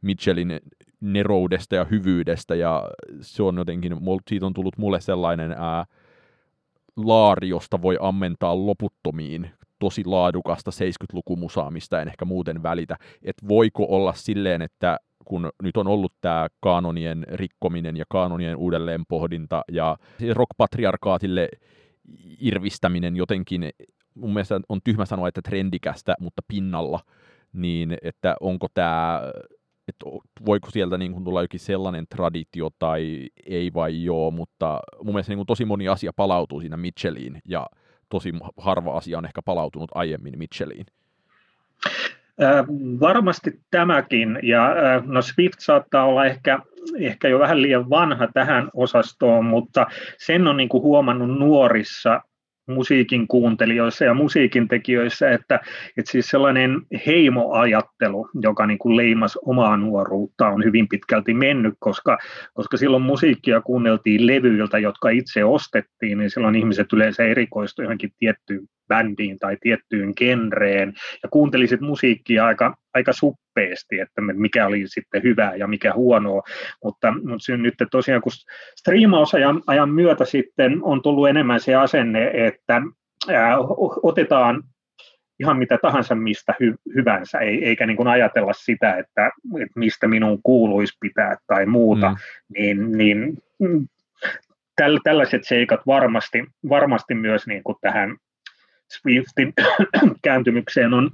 [0.01, 0.59] Mitchellin
[1.01, 2.89] neroudesta ja hyvyydestä, ja
[3.21, 3.97] se on jotenkin,
[4.29, 5.85] siitä on tullut mulle sellainen ää,
[6.97, 12.97] laari, josta voi ammentaa loputtomiin tosi laadukasta 70-lukumusaa, mistä en ehkä muuten välitä.
[13.21, 19.61] Että voiko olla silleen, että kun nyt on ollut tämä kaanonien rikkominen ja kaanonien uudelleenpohdinta
[19.71, 19.97] ja
[20.33, 21.49] rockpatriarkaatille
[22.39, 23.69] irvistäminen jotenkin,
[24.15, 26.99] mun mielestä on tyhmä sanoa, että trendikästä, mutta pinnalla,
[27.53, 29.21] niin että onko tämä
[29.87, 30.05] että
[30.45, 35.31] voiko sieltä niin kuin tulla jokin sellainen traditio tai ei vai joo, mutta mun mielestä
[35.31, 37.67] niin kuin tosi moni asia palautuu siinä Mitchelliin ja
[38.09, 40.85] tosi harva asia on ehkä palautunut aiemmin Mitchelliin.
[42.99, 46.59] Varmasti tämäkin, ja no Swift saattaa olla ehkä,
[46.99, 52.21] ehkä jo vähän liian vanha tähän osastoon, mutta sen on niin kuin huomannut nuorissa
[52.67, 55.59] musiikin kuuntelijoissa ja musiikin tekijöissä, että,
[55.97, 62.17] että siis sellainen heimoajattelu, joka niin kuin leimas omaa nuoruutta, on hyvin pitkälti mennyt, koska,
[62.53, 68.67] koska silloin musiikkia kuunneltiin levyiltä, jotka itse ostettiin, niin silloin ihmiset yleensä erikoistuivat johonkin tiettyyn
[68.87, 70.93] bändiin tai tiettyyn genreen
[71.23, 76.43] ja kuuntelisit musiikkia aika, aika suppeesti, että mikä oli sitten hyvää ja mikä huonoa,
[76.83, 78.31] mutta, mutta se nyt tosiaan kun
[78.75, 82.81] striimausajan ajan myötä sitten on tullut enemmän se asenne, että
[83.33, 83.57] ää,
[84.03, 84.63] otetaan
[85.39, 90.07] ihan mitä tahansa mistä hy- hyvänsä, ei, eikä niin kuin ajatella sitä, että, että mistä
[90.07, 92.15] minun kuuluisi pitää tai muuta, mm.
[92.53, 93.87] niin, niin mm,
[94.75, 98.17] täl, tällaiset seikat varmasti, varmasti myös niin kuin tähän
[98.91, 99.53] Swiftin
[100.23, 101.11] kääntymykseen on,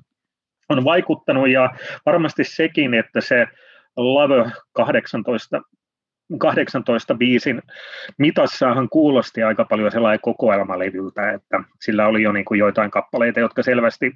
[0.70, 1.70] on vaikuttanut ja
[2.06, 3.48] varmasti sekin, että se
[3.98, 5.62] Love 18
[6.38, 7.62] 18 biisin
[8.18, 13.64] mitassahan kuulosti aika paljon sellainen kokoelmalevyltä, että sillä oli jo niin kuin joitain kappaleita, jotka
[13.64, 14.16] selvästi,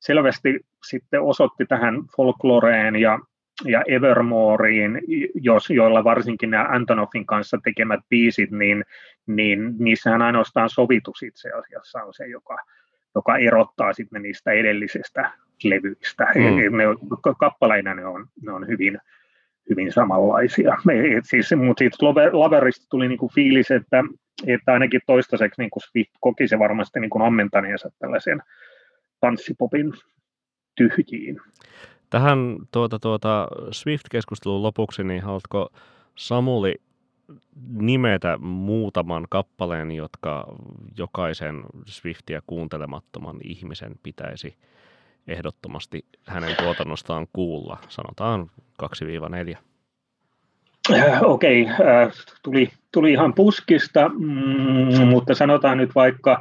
[0.00, 3.18] selvästi sitten osoitti tähän folkloreen ja,
[3.64, 5.00] ja Evermoreen,
[5.34, 8.84] jos, joilla varsinkin nämä Antonoffin kanssa tekemät biisit, niin,
[9.26, 12.56] niin niissähän ainoastaan sovitus itse asiassa on se, joka,
[13.14, 15.30] joka erottaa sitten niistä edellisistä
[15.64, 16.26] levyistä.
[16.34, 16.76] Mm.
[16.76, 16.84] Ne,
[17.38, 18.98] kappaleina ne on, ne on hyvin,
[19.70, 20.76] hyvin samanlaisia.
[21.18, 21.96] Et siis, mutta siitä
[22.32, 24.04] Laverista tuli niinku fiilis, että,
[24.46, 28.42] että ainakin toistaiseksi niinku Swift koki se varmasti niinku ammentaneensa tällaisen
[29.20, 29.92] tanssipopin
[30.76, 31.40] tyhjiin.
[32.10, 35.68] Tähän tuota, tuota Swift-keskustelun lopuksi, niin haluatko
[36.14, 36.74] Samuli
[37.72, 40.46] nimetä muutaman kappaleen, jotka
[40.98, 44.56] jokaisen Swiftia kuuntelemattoman ihmisen pitäisi
[45.28, 48.50] ehdottomasti hänen tuotannostaan kuulla, sanotaan
[49.52, 49.56] 2-4.
[50.92, 56.32] Äh, okei, okay, äh, tuli, tuli ihan puskista, mm, mutta sanotaan nyt vaikka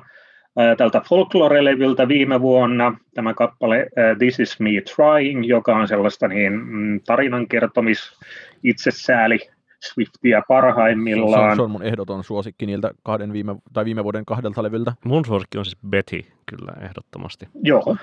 [0.59, 6.53] äh, tältä folklore-levyltä viime vuonna tämä kappale This is me trying, joka on sellaista niin,
[6.53, 8.19] mm, tarinankertomis,
[8.63, 9.39] itsesääli,
[9.83, 11.43] Swiftia parhaimmillaan.
[11.43, 14.93] Se on, se on mun ehdoton suosikki niiltä kahden viime, tai viime vuoden kahdelta levyltä.
[15.05, 17.47] Mun suosikki on siis Betty, kyllä ehdottomasti.
[17.63, 17.97] Joo,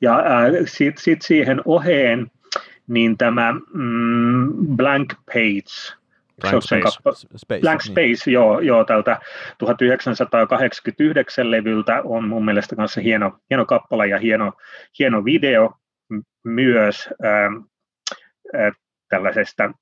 [0.00, 0.24] ja äh,
[0.66, 2.30] sitten sit siihen oheen
[2.88, 5.96] niin tämä mm, Blank Page,
[6.40, 6.82] Blank Space.
[6.82, 7.92] Kappa- Space, Blank niin.
[7.92, 9.20] Space, joo, joo, tältä
[9.58, 14.52] 1989 levyltä on mun mielestä kanssa hieno, hieno kappale ja hieno,
[14.98, 15.72] hieno video
[16.44, 17.64] myös äh,
[18.60, 18.72] äh,
[19.08, 19.72] tällaisesta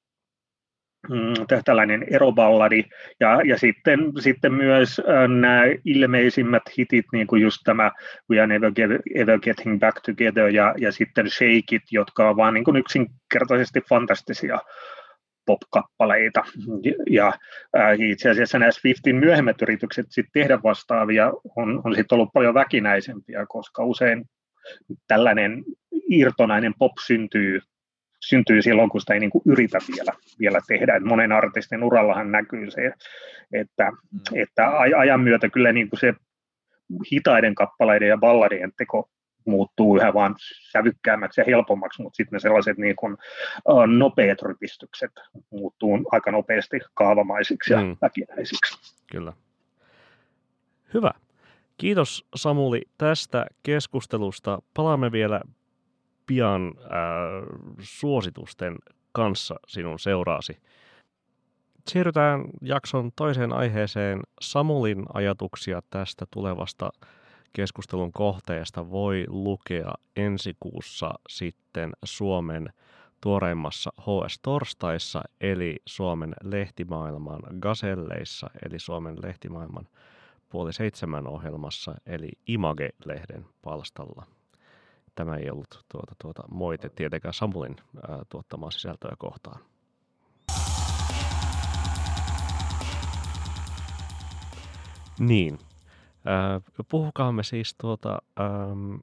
[1.64, 2.84] tällainen eroballadi,
[3.20, 7.92] ja, ja sitten, sitten myös äh, nämä ilmeisimmät hitit, niin kuin just tämä
[8.30, 12.36] We Are Never, get, ever Getting Back Together, ja, ja sitten Shake It, jotka on
[12.36, 14.58] vaan niin kuin yksinkertaisesti fantastisia
[15.46, 16.44] pop-kappaleita.
[17.10, 17.32] Ja
[17.78, 22.54] äh, itse asiassa nämä Swiftin myöhemmät yritykset sit tehdä vastaavia on, on sit ollut paljon
[22.54, 24.24] väkinäisempiä, koska usein
[25.08, 25.64] tällainen
[26.10, 27.60] irtonainen pop syntyy
[28.28, 30.96] syntyy silloin, kun sitä ei niin kuin yritä vielä, vielä tehdä.
[30.96, 32.92] Et monen artistin urallahan näkyy se,
[33.52, 34.40] että, mm.
[34.42, 36.14] että ajan myötä kyllä niin kuin se
[37.12, 39.10] hitaiden kappaleiden ja balladien teko
[39.46, 40.34] muuttuu yhä vaan
[40.70, 43.16] sävykkäämmäksi ja helpommaksi, mutta sitten ne sellaiset niin kuin,
[43.98, 45.10] nopeat rypistykset
[45.50, 47.96] muuttuu aika nopeasti kaavamaisiksi ja mm.
[48.02, 48.96] väkinäisiksi.
[49.12, 49.32] Kyllä.
[50.94, 51.10] Hyvä.
[51.76, 54.62] Kiitos Samuli tästä keskustelusta.
[54.74, 55.40] Palaamme vielä
[56.26, 56.88] pian äh,
[57.80, 58.76] suositusten
[59.12, 60.60] kanssa sinun seuraasi.
[61.88, 64.20] Siirrytään jakson toiseen aiheeseen.
[64.40, 66.90] Samulin ajatuksia tästä tulevasta
[67.52, 72.68] keskustelun kohteesta voi lukea ensi kuussa sitten Suomen
[73.20, 79.88] tuoreimmassa HS-torstaissa, eli Suomen lehtimaailman gaselleissa, eli Suomen lehtimaailman
[80.48, 84.35] puoli seitsemän ohjelmassa, eli Image-lehden palstalla
[85.16, 87.76] tämä ei ollut tuota, tuota, moite tietenkään Samulin
[88.08, 89.60] ää, tuottamaa sisältöä kohtaan.
[95.18, 95.58] Niin.
[96.26, 98.94] Äh, puhukaamme siis tuota, ähm,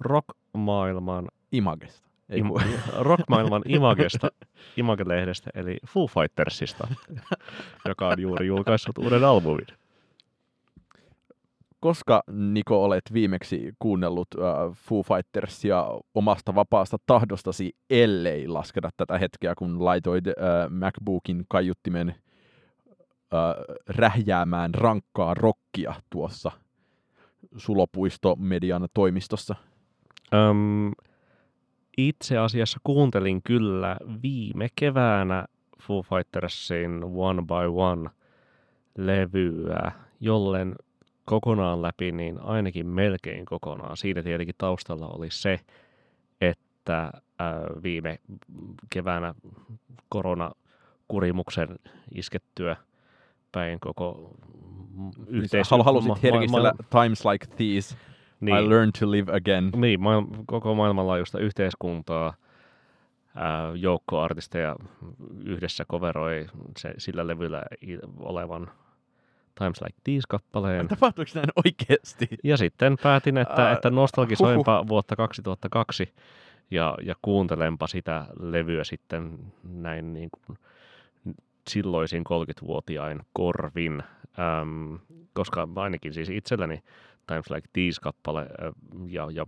[0.00, 1.28] rockmaailman...
[1.52, 2.10] Imagesta.
[2.28, 4.28] Ei Im- rockmaailman Imagesta,
[4.76, 6.88] Image-lehdestä, eli Foo Fightersista,
[7.88, 9.66] joka on juuri julkaissut uuden albumin
[11.80, 19.54] koska Niko olet viimeksi kuunnellut uh, Foo Fightersia omasta vapaasta tahdostasi, ellei lasketa tätä hetkeä,
[19.54, 20.32] kun laitoit uh,
[20.70, 22.14] MacBookin kaiuttimen
[22.88, 26.50] uh, rähjäämään rankkaa rokkia tuossa
[27.56, 29.54] Sulopuisto-median toimistossa?
[30.50, 30.92] Um,
[31.96, 35.44] itse asiassa kuuntelin kyllä viime keväänä
[35.82, 38.10] Foo Fightersin One by One
[38.98, 40.74] levyä, jollen
[41.30, 43.96] kokonaan läpi, niin ainakin melkein kokonaan.
[43.96, 45.60] Siinä tietenkin taustalla oli se,
[46.40, 47.12] että
[47.82, 48.18] viime
[48.90, 49.34] keväänä
[50.08, 51.68] koronakurimuksen
[52.14, 52.76] iskettyä
[53.52, 54.34] päin koko
[55.26, 55.76] yhteisö...
[55.76, 57.96] Niin, halusit ma- herkistellä ma- times like these,
[58.40, 59.70] niin, I learned to live again.
[59.76, 62.34] Niin, ma- koko maailmanlaajuista yhteiskuntaa,
[63.34, 64.76] ää, joukkoartisteja
[65.44, 67.62] yhdessä coveroi se, sillä levyllä
[68.18, 68.70] olevan
[69.54, 70.88] Times Like These-kappaleen.
[70.98, 72.28] Tapahtuiko näin oikeasti?
[72.44, 76.14] Ja sitten päätin, että, että nostalgisoinpa vuotta 2002
[76.70, 80.58] ja, ja kuuntelenpa sitä levyä sitten näin niin kuin
[81.68, 84.02] silloisin 30-vuotiain korvin,
[84.62, 84.98] äm,
[85.32, 86.82] koska ainakin siis itselläni
[87.26, 88.72] Times Like These-kappale äh,
[89.06, 89.46] ja, ja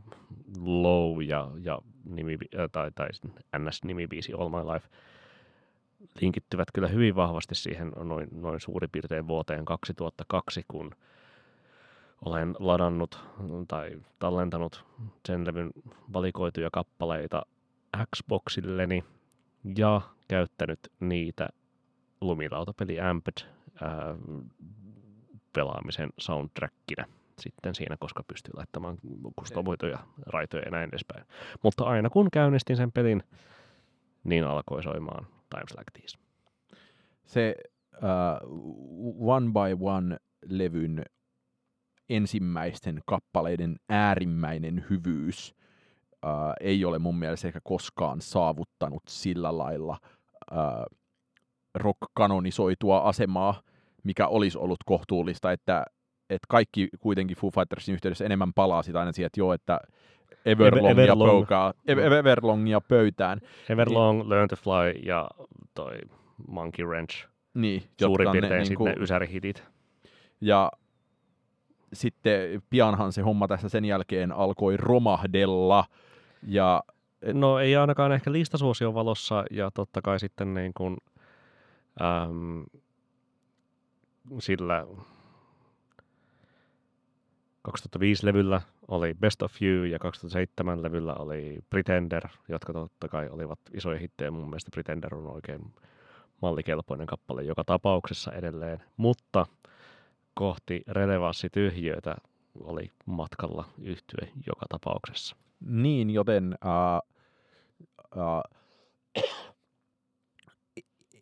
[0.61, 3.09] Low ja, ja nimi, äh, tai, tai
[3.59, 4.89] NS-nimibiisi All My Life
[6.21, 10.91] linkittyvät kyllä hyvin vahvasti siihen noin, noin suurin piirtein vuoteen 2002, kun
[12.25, 13.21] olen ladannut
[13.69, 14.85] tai tallentanut
[15.29, 15.71] sen levyn
[16.13, 17.43] valikoituja kappaleita
[18.17, 19.05] Xboxilleni
[19.77, 21.49] ja käyttänyt niitä
[22.21, 23.47] lumilautapeli Amped
[23.83, 24.15] ää,
[25.53, 27.07] pelaamisen soundtrackinä
[27.39, 28.99] sitten siinä, koska pystyy laittamaan
[29.37, 31.25] kustomoituja raitoja ja näin edespäin.
[31.63, 33.23] Mutta aina kun käynnistin sen pelin,
[34.25, 36.19] niin alkoi soimaan Times Like These.
[37.25, 37.55] Se
[38.03, 41.05] uh, One by One-levyn
[42.11, 45.55] ensimmäisten kappaleiden äärimmäinen hyvyys
[46.25, 49.99] uh, ei ole mun mielestä ehkä koskaan saavuttanut sillä lailla
[50.53, 50.99] uh,
[51.75, 53.63] rock-kanonisoitua asemaa,
[54.05, 55.85] mikä olisi ollut kohtuullista, että,
[56.31, 59.81] että kaikki kuitenkin Foo Fightersin yhteydessä enemmän palaa sitä aina siihen, että joo, että
[60.45, 61.31] Everlong, Ever, Everlong.
[61.31, 63.41] ja, pöykaa, Everlongia pöytään.
[63.69, 65.31] Everlong, niin, Learn to Fly ja
[65.75, 65.99] toi
[66.49, 67.27] Monkey Wrench.
[67.55, 69.65] Niin, Suurin piirtein ne, sitten niin ysärihitit.
[70.41, 70.73] Ja
[71.93, 75.85] sitten pianhan se homma tässä sen jälkeen alkoi romahdella.
[76.47, 76.83] Ja,
[77.23, 77.37] et...
[77.37, 80.97] No ei ainakaan ehkä listasuosion valossa ja totta kai sitten niin kuin,
[82.01, 82.65] äm,
[84.39, 84.87] sillä
[87.69, 88.61] 2005-levyllä
[88.93, 94.31] oli Best of You ja 2007-levyllä oli Pretender, jotka totta kai olivat isoja hittejä.
[94.31, 95.61] Mun mielestä Pretender on oikein
[96.43, 99.47] mallikelpoinen kappale joka tapauksessa edelleen, mutta
[100.35, 102.17] kohti relevanssityhjöitä
[102.61, 105.37] oli matkalla yhtye joka tapauksessa.
[105.61, 107.09] Niin, joten uh,
[108.23, 108.43] uh,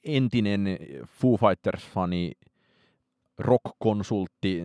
[0.04, 2.32] entinen Foo Fighters-fani
[3.38, 4.62] rock-konsultti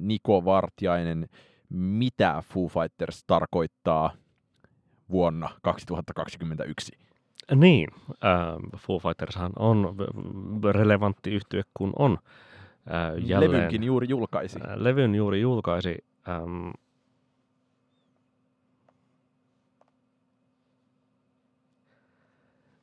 [0.00, 1.28] Niko Vartiainen,
[1.68, 4.12] mitä Foo Fighters tarkoittaa
[5.10, 6.92] vuonna 2021?
[7.54, 9.96] Niin, äh, Foo Fightershan on
[10.72, 12.18] relevantti yhtye, kun on
[12.90, 13.52] äh, jälleen...
[13.52, 14.58] Levynkin juuri julkaisi.
[14.60, 15.98] Äh, levyn juuri julkaisi.
[16.28, 16.70] Ähm,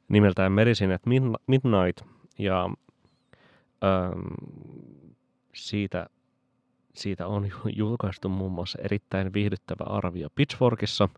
[0.10, 1.02] nimeltään Medicine at
[1.48, 2.02] Midnight,
[2.40, 2.70] ja
[3.84, 4.28] ähm,
[5.54, 6.10] siitä,
[6.98, 11.10] siitä on julkaistu muun muassa erittäin viihdyttävä arvio Pitchforkissa,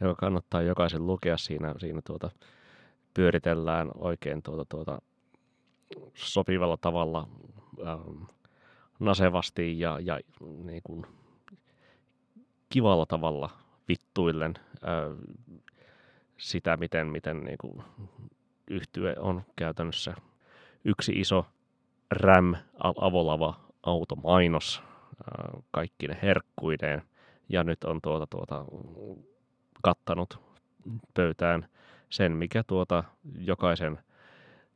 [0.00, 1.36] joka kannattaa jokaisen lukea.
[1.36, 2.30] Siinä, siinä tuota,
[3.14, 4.98] pyöritellään oikein tuota, tuota,
[6.14, 7.28] sopivalla tavalla
[7.86, 8.22] ähm,
[9.00, 10.20] nasevasti ja, ja
[10.64, 11.06] niin kuin,
[12.68, 13.50] kivalla tavalla
[13.88, 15.38] vittuillen äh,
[16.36, 17.82] sitä, miten, miten niin kuin,
[18.70, 20.14] yhtye on käytännössä
[20.84, 21.46] yksi iso
[22.10, 24.82] RAM avolava automainos
[25.70, 27.02] kaikki ne herkkuineen.
[27.48, 28.64] Ja nyt on tuota, tuota,
[29.82, 30.40] kattanut
[31.14, 31.68] pöytään
[32.10, 33.04] sen, mikä tuota
[33.38, 33.98] jokaisen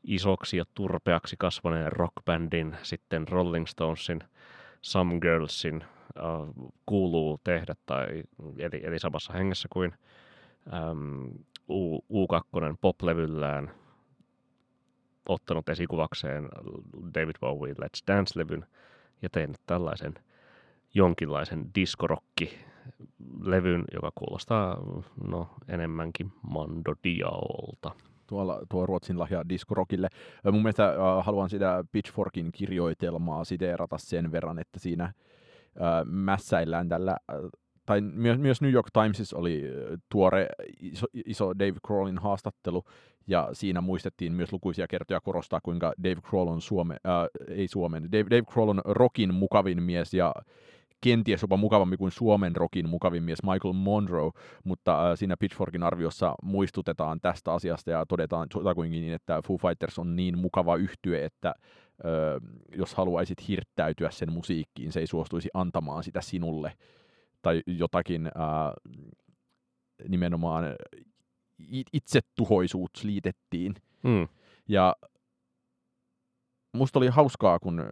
[0.04, 4.20] isoksi ja turpeaksi kasvaneen rockbändin, sitten Rolling Stonesin,
[4.82, 8.22] Some Girlsin äh, kuuluu tehdä, tai,
[8.58, 9.94] eli, eli samassa hengessä kuin
[11.68, 13.70] U, U2 pop-levyllään
[15.28, 16.48] ottanut esikuvakseen
[17.14, 18.66] David Bowie Let's Dance-levyn
[19.22, 20.14] ja tehnyt tällaisen
[20.94, 22.58] jonkinlaisen diskorokki
[23.42, 24.78] levyn, joka kuulostaa
[25.28, 27.90] no, enemmänkin Mando Diaolta.
[28.26, 30.08] Tuolla, tuo Ruotsin lahja diskorokille.
[30.44, 35.12] Mun mielestä äh, haluan sitä Pitchforkin kirjoitelmaa siteerata sen verran, että siinä äh,
[36.04, 37.50] mässäillään tällä äh,
[37.86, 39.62] tai myös, myös New York Timesissa oli
[40.08, 40.46] tuore
[40.80, 42.84] iso, iso Dave Grohlin haastattelu,
[43.26, 48.12] ja siinä muistettiin myös lukuisia kertoja korostaa, kuinka Dave Grohl on Suome, äh, ei Suomen,
[48.12, 50.34] Dave, Dave Grohl on rockin mukavin mise, ja
[51.02, 54.30] kenties jopa mukavampi kuin Suomen rockin mukavin mies Michael Monroe,
[54.64, 59.98] mutta äh, siinä Pitchforkin arviossa muistutetaan tästä asiasta ja todetaan jotakuinkin niin, että Foo Fighters
[59.98, 61.54] on niin mukava yhtye, että
[62.04, 62.40] ö,
[62.76, 66.72] jos haluaisit hirttäytyä sen musiikkiin, se ei suostuisi antamaan sitä sinulle,
[67.42, 68.30] tai jotakin ö,
[70.08, 70.64] nimenomaan
[71.92, 73.74] itsetuhoisuus liitettiin.
[74.02, 74.28] Mm.
[74.68, 74.96] Ja
[76.72, 77.82] musta oli hauskaa, kun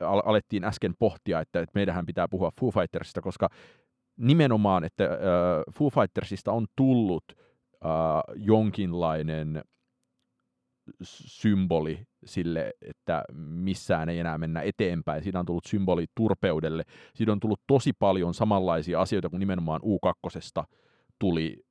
[0.00, 3.48] alettiin äsken pohtia, että, että meidän pitää puhua Foo Fightersista, koska
[4.16, 5.10] nimenomaan, että äh,
[5.74, 7.24] Foo Fightersista on tullut
[7.84, 9.62] äh, jonkinlainen
[11.02, 15.22] symboli sille, että missään ei enää mennä eteenpäin.
[15.22, 16.84] Siinä on tullut symboli turpeudelle.
[17.14, 20.64] Siinä on tullut tosi paljon samanlaisia asioita kuin nimenomaan U2
[21.18, 21.64] tuli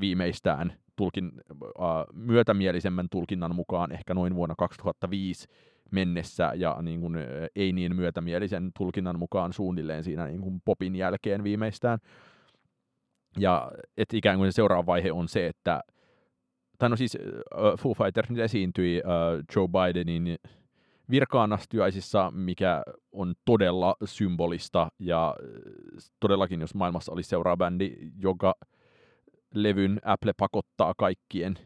[0.00, 5.46] viimeistään tulkin, äh, myötämielisemmän tulkinnan mukaan ehkä noin vuonna 2005
[5.92, 7.16] mennessä ja niin kuin,
[7.56, 11.98] ei niin myötämielisen tulkinnan mukaan suunnilleen siinä niin kuin popin jälkeen viimeistään.
[13.38, 15.80] Ja että ikään kuin se seuraava vaihe on se, että
[16.78, 20.38] tai no siis uh, Foo Fighters nyt esiintyi uh, Joe Bidenin
[21.10, 22.82] virkaanastyöisissä, mikä
[23.12, 25.34] on todella symbolista ja
[26.20, 28.54] todellakin jos maailmassa olisi seuraava bändi, joka
[29.54, 31.58] levyn Apple pakottaa kaikkien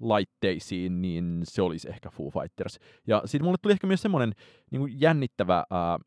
[0.00, 2.78] laitteisiin, niin se olisi ehkä Foo Fighters.
[3.06, 4.32] Ja sitten mulle tuli ehkä myös semmoinen
[4.70, 5.98] niin jännittävä ää,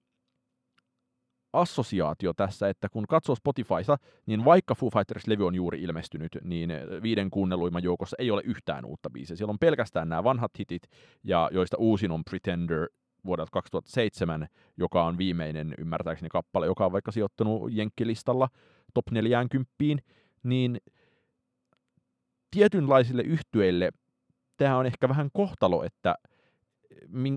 [1.53, 6.69] assosiaatio tässä, että kun katsoo Spotifysta, niin vaikka Foo Fighters-levy on juuri ilmestynyt, niin
[7.03, 9.35] viiden kuunnelluimman joukossa ei ole yhtään uutta biisiä.
[9.35, 10.83] Siellä on pelkästään nämä vanhat hitit,
[11.23, 12.87] ja joista uusin on Pretender
[13.25, 18.49] vuodelta 2007, joka on viimeinen ymmärtääkseni kappale, joka on vaikka sijoittunut Jenkkilistalla
[18.93, 19.69] top 40,
[20.43, 20.77] niin
[22.51, 23.91] tietynlaisille yhtyeille
[24.59, 26.15] tämä on ehkä vähän kohtalo, että,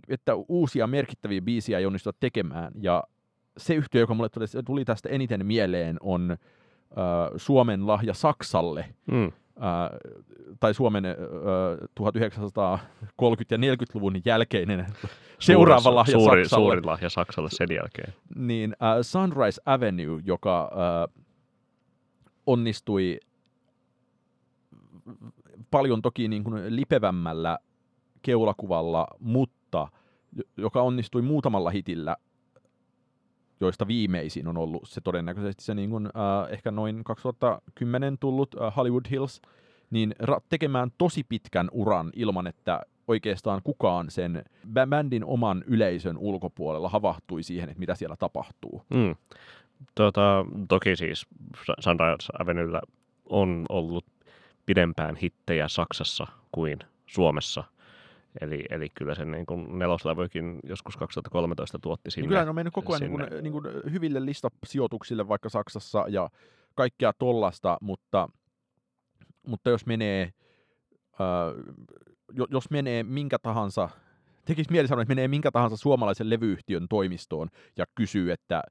[0.09, 2.73] että uusia merkittäviä biisiä ei onnistuta tekemään.
[2.81, 3.05] Ja
[3.57, 4.29] se yhtiö, joka mulle
[4.67, 6.37] tuli tästä eniten mieleen, on äh,
[7.37, 8.95] Suomen lahja Saksalle.
[9.07, 9.25] Mm.
[9.25, 9.33] Äh,
[10.61, 11.15] tai Suomen äh,
[12.01, 12.05] 1930-
[13.51, 14.87] ja 40-luvun jälkeinen
[15.39, 16.65] seuraava suuri, lahja suuri, Saksalle.
[16.65, 18.15] Suuri lahja Saksalle sen jälkeen.
[18.35, 21.23] Niin äh, Sunrise Avenue, joka äh,
[22.47, 23.19] onnistui
[25.71, 27.59] paljon toki niin kuin lipevämmällä
[28.23, 29.89] keulakuvalla, mutta
[30.57, 32.17] joka onnistui muutamalla hitillä,
[33.61, 38.77] joista viimeisin on ollut se todennäköisesti se niin kuin, äh, ehkä noin 2010 tullut äh,
[38.77, 39.43] Hollywood Hills,
[39.91, 40.15] niin
[40.49, 44.45] tekemään tosi pitkän uran ilman, että oikeastaan kukaan sen
[44.89, 48.83] bändin oman yleisön ulkopuolella havahtui siihen, että mitä siellä tapahtuu.
[48.95, 49.17] Mm.
[49.95, 51.27] Tota, toki siis
[51.81, 52.81] Sunrise Avenuella
[53.29, 54.05] on ollut
[54.67, 57.65] pidempään hittejä Saksassa kuin Suomessa.
[58.41, 62.23] Eli, eli kyllä sen niin kuin neloslevykin joskus 2013 tuotti sinne.
[62.23, 66.31] Niin kyllä on mennyt koko ajan niin kuin, niin kuin hyville listasijoituksille vaikka Saksassa ja
[66.75, 68.29] kaikkea tollasta, mutta,
[69.47, 70.33] mutta jos menee,
[71.21, 71.75] äh,
[72.51, 73.89] jos menee minkä tahansa,
[74.45, 78.63] tekisi mieli sanoa, että menee minkä tahansa suomalaisen levyyhtiön toimistoon ja kysyy, että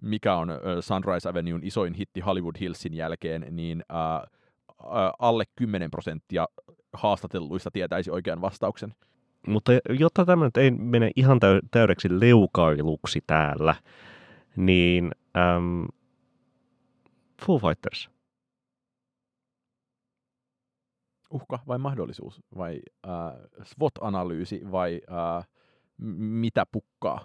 [0.00, 0.48] mikä on
[0.80, 4.39] Sunrise Avenue'n isoin hitti Hollywood Hillsin jälkeen, niin äh,
[5.18, 6.46] alle 10 prosenttia
[6.92, 8.94] haastatelluista tietäisi oikean vastauksen.
[9.46, 11.38] Mutta jotta tämä nyt ei mene ihan
[11.70, 13.74] täydeksi leukailuksi täällä,
[14.56, 15.86] niin äm,
[17.46, 18.10] Foo Fighters.
[21.30, 22.40] Uhka vai mahdollisuus?
[22.56, 23.12] Vai äh,
[23.64, 25.48] SWOT-analyysi vai äh,
[26.18, 27.24] mitä pukkaa?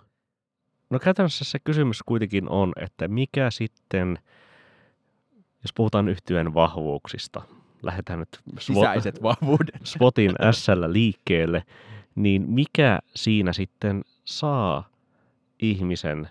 [0.90, 4.18] No käytännössä se kysymys kuitenkin on, että mikä sitten–
[5.66, 7.42] jos puhutaan yhtyeen vahvuuksista,
[7.82, 9.76] lähdetään nyt Sisäiset vahvuudet.
[9.94, 11.64] Spotin SL liikkeelle,
[12.16, 14.90] niin mikä siinä sitten saa
[15.60, 16.30] ihmisen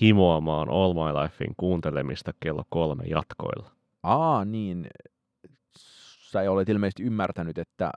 [0.00, 3.70] himoamaan All My Lifein kuuntelemista kello kolme jatkoilla?
[4.02, 4.86] Aa, niin.
[6.30, 7.90] Sä olet ilmeisesti ymmärtänyt, että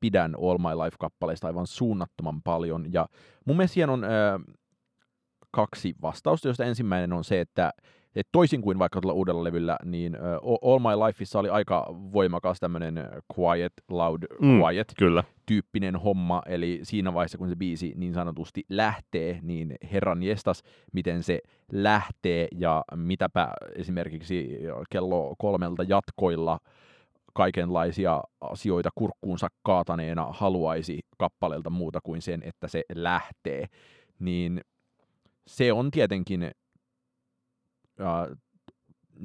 [0.00, 2.92] pidän All My Life-kappaleista aivan suunnattoman paljon.
[2.92, 3.08] Ja
[3.44, 4.10] mun mielestä on äh,
[5.50, 7.72] kaksi vastausta, josta ensimmäinen on se, että
[8.16, 12.60] et toisin kuin vaikka tuolla uudella levyllä, niin uh, All My Lifeissa oli aika voimakas
[12.60, 13.08] tämmöinen
[13.38, 15.24] quiet, loud, mm, quiet kyllä.
[15.46, 20.62] tyyppinen homma, eli siinä vaiheessa kun se biisi niin sanotusti lähtee, niin herran jestas,
[20.92, 21.40] miten se
[21.72, 24.58] lähtee ja mitäpä esimerkiksi
[24.90, 26.58] kello kolmelta jatkoilla
[27.34, 33.66] kaikenlaisia asioita kurkkuunsa kaataneena haluaisi kappaleelta muuta kuin sen, että se lähtee,
[34.18, 34.60] niin
[35.46, 36.50] se on tietenkin
[38.00, 38.38] äh,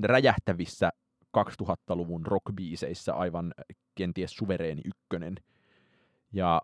[0.03, 0.89] räjähtävissä
[1.37, 3.53] 2000-luvun rockbiiseissä aivan
[3.95, 5.35] kenties suvereeni ykkönen.
[6.33, 6.61] Ja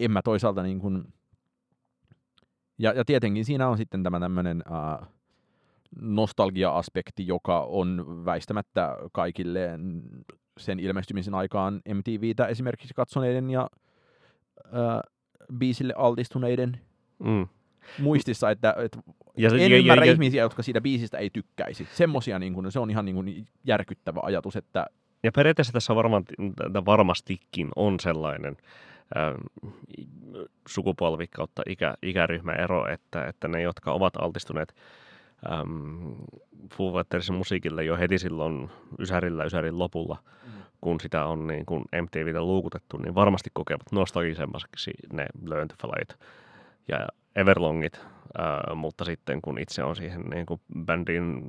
[0.00, 1.14] en mä toisaalta niin kuin,
[2.78, 5.08] ja, ja tietenkin siinä on sitten tämä tämmöinen äh,
[6.00, 9.78] nostalgia-aspekti, joka on väistämättä kaikille
[10.58, 13.70] sen ilmestymisen aikaan MTVtä esimerkiksi katsoneiden ja
[14.66, 15.00] äh,
[15.58, 16.80] biisille altistuneiden
[17.22, 17.48] Mm.
[17.98, 18.98] Muistissa, että, että
[19.36, 21.88] Ja, se- en ja, ymmärrä ja, ja, ihmisiä, jotka siitä biisistä ei tykkäisi.
[21.92, 24.86] Semmosia, niin kuin, se on ihan niin kuin, järkyttävä ajatus, että
[25.22, 26.24] ja periaatteessa tässä varmaan,
[26.86, 28.56] varmastikin on sellainen
[29.16, 29.40] ähm,
[30.68, 34.74] sukupolvi kautta ikä, ikäryhmäero, että, että ne, jotka ovat altistuneet
[35.52, 36.14] äm,
[36.74, 40.18] Foo Fightersin musiikille jo heti silloin Ysärillä, Ysärin lopulla,
[40.80, 46.18] kun sitä on niin kun MTVtä luukutettu, niin varmasti kokevat nostalgisemmaksi ne Learn to Flyt
[46.88, 47.06] ja
[47.36, 48.00] Everlongit,
[48.38, 51.42] ää, mutta sitten kun itse on siihen niin kuin bändin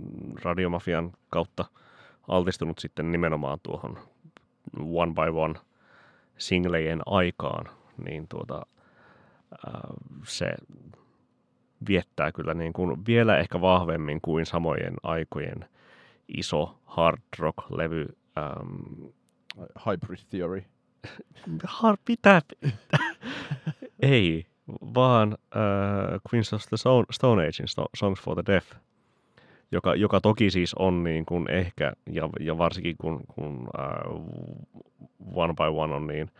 [0.43, 1.65] radiomafian kautta
[2.27, 3.97] altistunut sitten nimenomaan tuohon
[4.79, 5.53] one by one
[6.37, 7.69] singlejen aikaan,
[8.05, 8.65] niin tuota,
[9.67, 9.93] ää,
[10.27, 10.53] se
[11.87, 15.65] viettää kyllä niin kuin vielä ehkä vahvemmin kuin samojen aikojen
[16.27, 18.05] iso hard rock-levy.
[18.37, 19.07] Ähm,
[19.85, 20.63] Hybrid Theory.
[21.63, 22.41] hard, pitää,
[24.01, 28.71] ei, vaan äh, Queens of the Stone, Stone Agein Songs for the Deaf,
[29.71, 34.15] joka, joka toki siis on niin kuin ehkä, ja, ja varsinkin kun, kun äh,
[35.33, 36.31] One by One on niin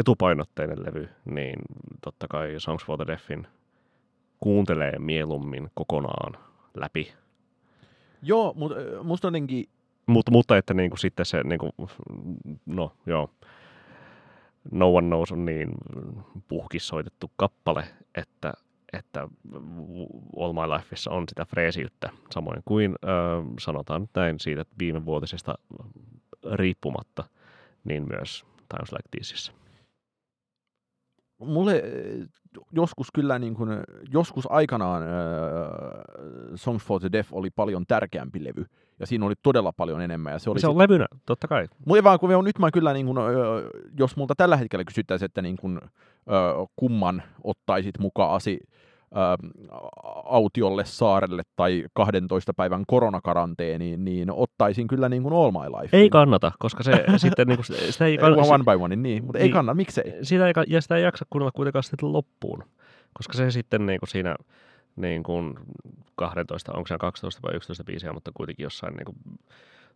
[0.00, 1.58] etupainotteinen levy, niin
[2.04, 3.46] totta kai Songs for the Deafin
[4.40, 6.32] kuuntelee mieluummin kokonaan
[6.74, 7.12] läpi.
[8.22, 9.68] Joo, mutta musta jotenkin
[10.06, 11.72] Mut, mutta että niin kuin sitten se, niin kuin,
[12.66, 13.30] no joo,
[14.70, 15.68] No One Knows on niin
[16.48, 18.52] puhkissoitettu kappale, että,
[18.92, 19.28] että
[20.36, 25.54] All My Lifeissa on sitä freesiyttä, samoin kuin äh, sanotaan nyt näin siitä viime vuotisesta
[26.52, 27.24] riippumatta,
[27.84, 29.52] niin myös Times Like Thisissä.
[31.38, 32.28] Mulle äh,
[32.72, 33.70] joskus kyllä niin kuin,
[34.12, 35.08] joskus aikanaan äh,
[36.54, 38.64] Songs for the Deaf oli paljon tärkeämpi levy.
[39.00, 40.32] Ja siinä oli todella paljon enemmän.
[40.32, 41.68] Ja se oli Se on levynä, totta kai.
[41.86, 43.22] Mutta vaan kun nyt mä kyllä, niin kun, ö,
[43.98, 48.60] jos multa tällä hetkellä kysyttäisiin, että niin kun, ö, kumman ottaisit mukaasi
[50.24, 55.96] autiolle saarelle tai 12 päivän koronakaranteeniin, niin ottaisin kyllä niin kuin All My Life.
[55.96, 59.38] Ei kannata, koska se sitten niin kuin, sitä ei kannata, One by one, niin, mutta
[59.38, 59.52] ei Niin.
[59.52, 60.12] kannata, miksei?
[60.22, 62.62] sitä ei, ja sitä ei jaksa kuunnella kuitenkaan sitten loppuun,
[63.14, 64.36] koska se sitten niin kuin siinä
[64.96, 65.54] niin kuin
[66.14, 69.16] 12, onko se 12 vai 11 biisiä, mutta kuitenkin jossain niin kuin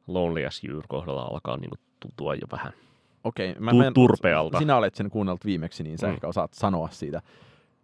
[0.06, 2.72] Lonely as You kohdalla alkaa niin kuin tuntua jo vähän.
[3.24, 4.58] Okei, mä, Tu- turpealta.
[4.58, 6.12] Sinä olet sen kuunnellut viimeksi, niin sä Mm.
[6.12, 7.22] ehkä osaat sanoa siitä.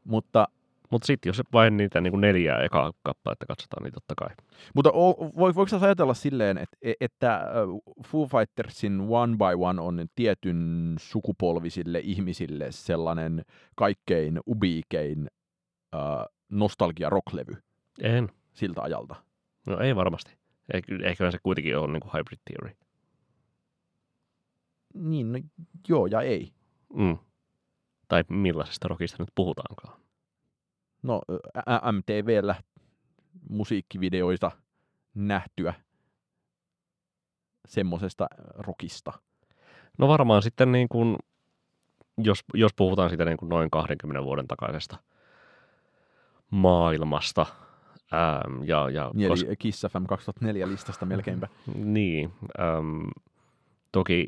[0.04, 0.48] Mutta
[0.90, 4.28] Mutta sitten jos vain niitä niin kuin neljää ekaa kappaletta katsotaan, niin totta kai.
[4.74, 7.66] Mutta o- voi, voiko sä ajatella silleen, että, että ö,
[8.06, 13.44] Foo Fightersin One by One on tietyn sukupolvisille ihmisille sellainen
[13.76, 15.26] kaikkein ubiikein
[15.94, 16.00] äh,
[16.48, 17.52] nostalgia rocklevy
[18.02, 18.28] En.
[18.52, 19.14] siltä ajalta?
[19.66, 20.36] No ei varmasti.
[21.04, 22.76] Eiköhän se kuitenkin ole niin kuin hybrid theory.
[24.94, 25.38] Niin, no,
[25.88, 26.52] joo ja ei.
[26.94, 27.18] Mm.
[28.08, 30.00] Tai millaisesta rockista nyt puhutaankaan.
[31.06, 31.22] No
[31.92, 32.54] MTVllä
[33.50, 34.50] musiikkivideoita
[35.14, 35.74] nähtyä
[37.68, 39.12] semmosesta rockista.
[39.98, 41.16] No varmaan sitten niin kuin,
[42.18, 44.96] jos, jos puhutaan siitä niin kuin noin 20 vuoden takaisesta
[46.50, 47.46] maailmasta,
[48.12, 51.48] äm, ja, ja Niin, kos- eli Kiss FM 2004 listasta melkeinpä.
[51.74, 52.32] Niin.
[52.60, 53.08] Äm,
[53.92, 54.26] toki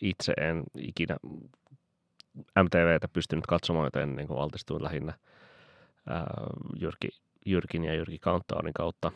[0.00, 1.16] itse en ikinä
[2.62, 5.12] MTVtä pystynyt katsomaan, joten niin kuin altistuin lähinnä
[6.06, 6.26] ää,
[6.80, 7.08] Jyrki,
[7.46, 9.12] Jyrkin ja Jyrki Countdownin kautta.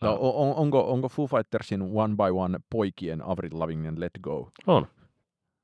[0.00, 4.50] No, Ää, on, onko, onko Foo Fightersin One by One poikien Avril Lavigne Let Go?
[4.66, 4.86] on.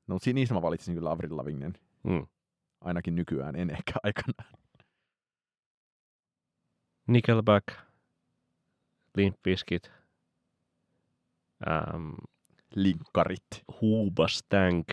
[0.07, 1.73] No si- niistä mä valitsin kyllä Avril Lavignen,
[2.03, 2.27] Mm.
[2.81, 4.49] ainakin nykyään, en ehkä aikana.
[7.07, 7.65] Nickelback,
[9.15, 9.91] Limp Bizkit,
[11.93, 12.13] äm,
[12.75, 13.47] Linkkarit.
[13.81, 14.87] Hoobastank,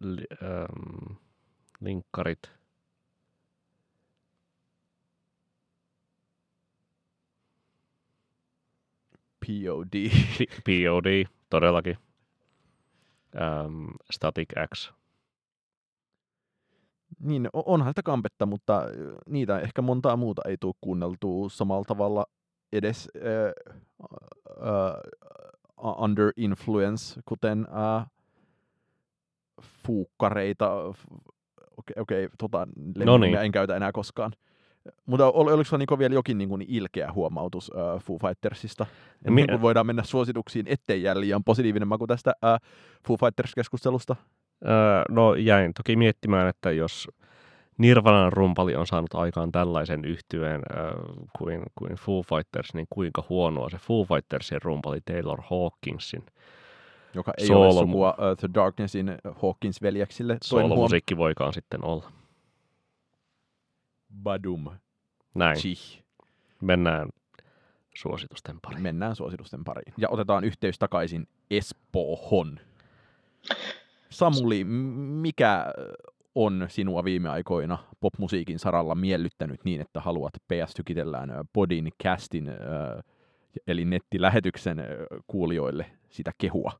[0.00, 1.16] li, äm,
[1.80, 2.52] linkkarit,
[9.50, 10.10] POD.
[10.64, 11.96] POD, todellakin.
[13.36, 14.92] Äm, Static X.
[17.18, 18.82] niin, onhan sitä kampetta, mutta
[19.26, 22.26] niitä ehkä montaa muuta ei tule kuunneltua samalla tavalla
[22.72, 23.52] edes äh,
[24.66, 28.06] äh, under influence, kuten äh,
[29.62, 30.74] fuukkareita.
[31.76, 32.68] Okei, okay, tota
[33.04, 33.34] No niin.
[33.34, 34.32] en käytä enää koskaan.
[35.06, 38.86] Mutta ol, oliko niinku vielä jokin niinku ilkeä huomautus äh, Foo Fightersista?
[39.28, 42.60] Mi- kuin voidaan mennä suosituksiin, ettei jää liian positiivinen maku tästä äh,
[43.06, 44.16] Foo Fighters-keskustelusta.
[44.64, 47.08] Öö, no jäin toki miettimään, että jos
[47.78, 50.90] Nirvanan rumpali on saanut aikaan tällaisen yhtyeen öö,
[51.38, 56.22] kuin, kuin Foo Fighters, niin kuinka huonoa se Foo Fightersin rumpali Taylor Hawkinsin
[57.14, 60.36] Joka ei Soolo- ole sukua uh, The Darknessin Hawkins-veljeksille.
[60.44, 62.12] Soolomusiikki voikaan sitten olla.
[64.22, 64.70] Badum.
[65.34, 66.02] Näin, Chih.
[66.60, 67.08] mennään
[67.94, 68.82] suositusten pariin.
[68.82, 69.94] Mennään suositusten pariin.
[69.96, 72.60] Ja otetaan yhteys takaisin Espoohon.
[74.10, 75.66] Samuli, mikä
[76.34, 82.50] on sinua viime aikoina popmusiikin saralla miellyttänyt niin, että haluat PS Tykitellään ö, Podin castin,
[83.66, 84.84] eli nettilähetyksen
[85.26, 86.72] kuulijoille sitä kehua?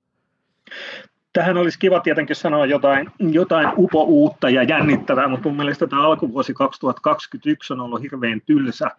[1.33, 6.55] Tähän olisi kiva tietenkin sanoa jotain, jotain upo-uutta ja jännittävää, mutta mun mielestä tämä alkuvuosi
[6.55, 8.91] 2021 on ollut hirveän tylsä.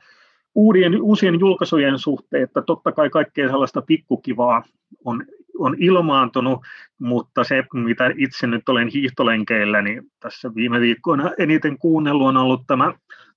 [0.55, 4.63] Uudien, uusien julkaisujen suhteen, että totta kai kaikkea sellaista pikkukivaa
[5.05, 5.25] on,
[5.59, 6.59] on ilmaantunut,
[6.99, 12.61] mutta se, mitä itse nyt olen hiihtolenkeillä, niin tässä viime viikkoina eniten kuunnellut on ollut
[12.67, 12.93] tämä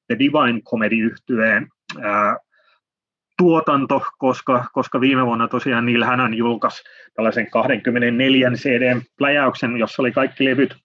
[0.07, 1.69] The Divine Comedy-yhtyeen
[3.39, 6.83] tuotanto, koska, koska viime vuonna tosiaan Neil Hannon julkaisi
[7.15, 10.77] tällaisen 24 CD-pläjäyksen, jossa oli kaikki levyt,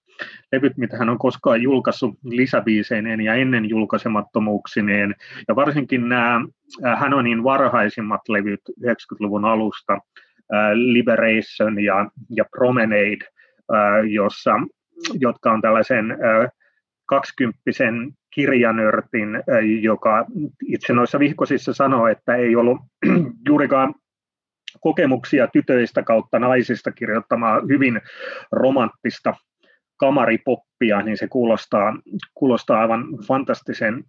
[0.52, 5.16] levyt, mitä hän on koskaan julkaissut lisäbiiseineen ja ennen julkaisemattomuuksineen.
[5.48, 6.42] Ja varsinkin nämä
[6.96, 10.00] Hannonin varhaisimmat levyt 90-luvun alusta,
[10.74, 13.26] Liberation ja, ja Promenade,
[14.10, 14.52] jossa,
[15.20, 16.18] jotka on tällaisen
[17.10, 19.30] kaksikymppisen kirjanörtin,
[19.82, 20.26] joka
[20.68, 22.78] itse noissa vihkosissa sanoo, että ei ollut
[23.50, 23.96] juurikaan
[24.82, 28.02] kokemuksia tytöistä kautta naisista kirjoittamaa hyvin
[28.52, 29.34] romanttista
[29.98, 31.94] kamaripoppia, niin se kuulostaa,
[32.34, 34.04] kuulostaa aivan fantastisen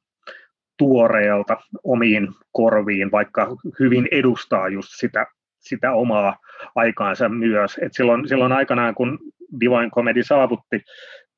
[0.79, 5.27] tuoreelta omiin korviin, vaikka hyvin edustaa just sitä,
[5.59, 6.37] sitä omaa
[6.75, 7.79] aikaansa myös.
[7.83, 9.19] Et silloin, silloin aikanaan, kun
[9.61, 10.83] Divine Comedy saavutti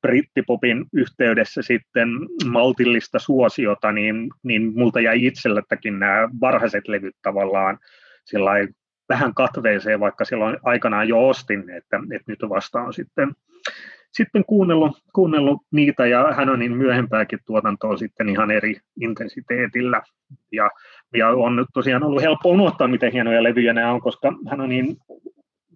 [0.03, 2.09] brittipopin yhteydessä sitten
[2.45, 7.79] maltillista suosiota, niin, niin multa jäi itsellettäkin nämä varhaiset levyt tavallaan
[9.09, 13.31] vähän katveeseen, vaikka silloin aikanaan jo ostin, että, että nyt vasta on sitten,
[14.11, 20.01] sitten kuunnellut, kuunnellut niitä ja hän on niin myöhempääkin tuotantoa sitten ihan eri intensiteetillä.
[20.51, 20.69] Ja,
[21.13, 24.97] ja on tosiaan ollut helppo unohtaa, miten hienoja levyjä nämä on, koska hän on niin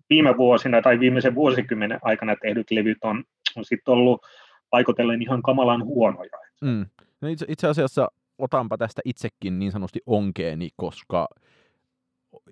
[0.10, 3.24] viime vuosina tai viimeisen vuosikymmenen aikana tehdyt levyt on,
[3.55, 4.22] on sitten ollut
[4.70, 6.38] paikotellen ihan kamalan huonoja.
[6.62, 6.86] Mm.
[7.22, 11.28] No itse, itse asiassa otanpa tästä itsekin niin sanotusti onkeeni, koska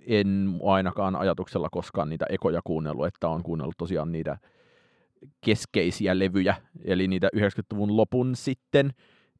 [0.07, 4.37] en ainakaan ajatuksella koskaan niitä ekoja kuunnellut, että on kuunnellut tosiaan niitä
[5.45, 8.91] keskeisiä levyjä, eli niitä 90-luvun lopun sitten,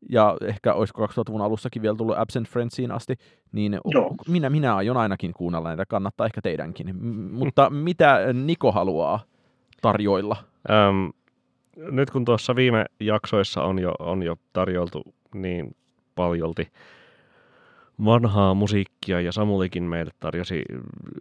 [0.10, 3.16] ja ehkä olisiko 2000-luvun alussakin vielä tullut Absent Friendsiin asti,
[3.52, 4.16] niin Joo.
[4.28, 6.96] minä, minä aion ainakin kuunnella näitä, kannattaa ehkä teidänkin.
[6.96, 9.20] M- mutta mitä Niko haluaa
[9.82, 10.36] tarjoilla?
[10.70, 11.12] Öm,
[11.92, 15.04] nyt kun tuossa viime jaksoissa on jo, on jo tarjoltu
[15.34, 15.76] niin
[16.16, 16.72] paljolti
[18.06, 20.64] vanhaa musiikkia ja Samulikin meille tarjosi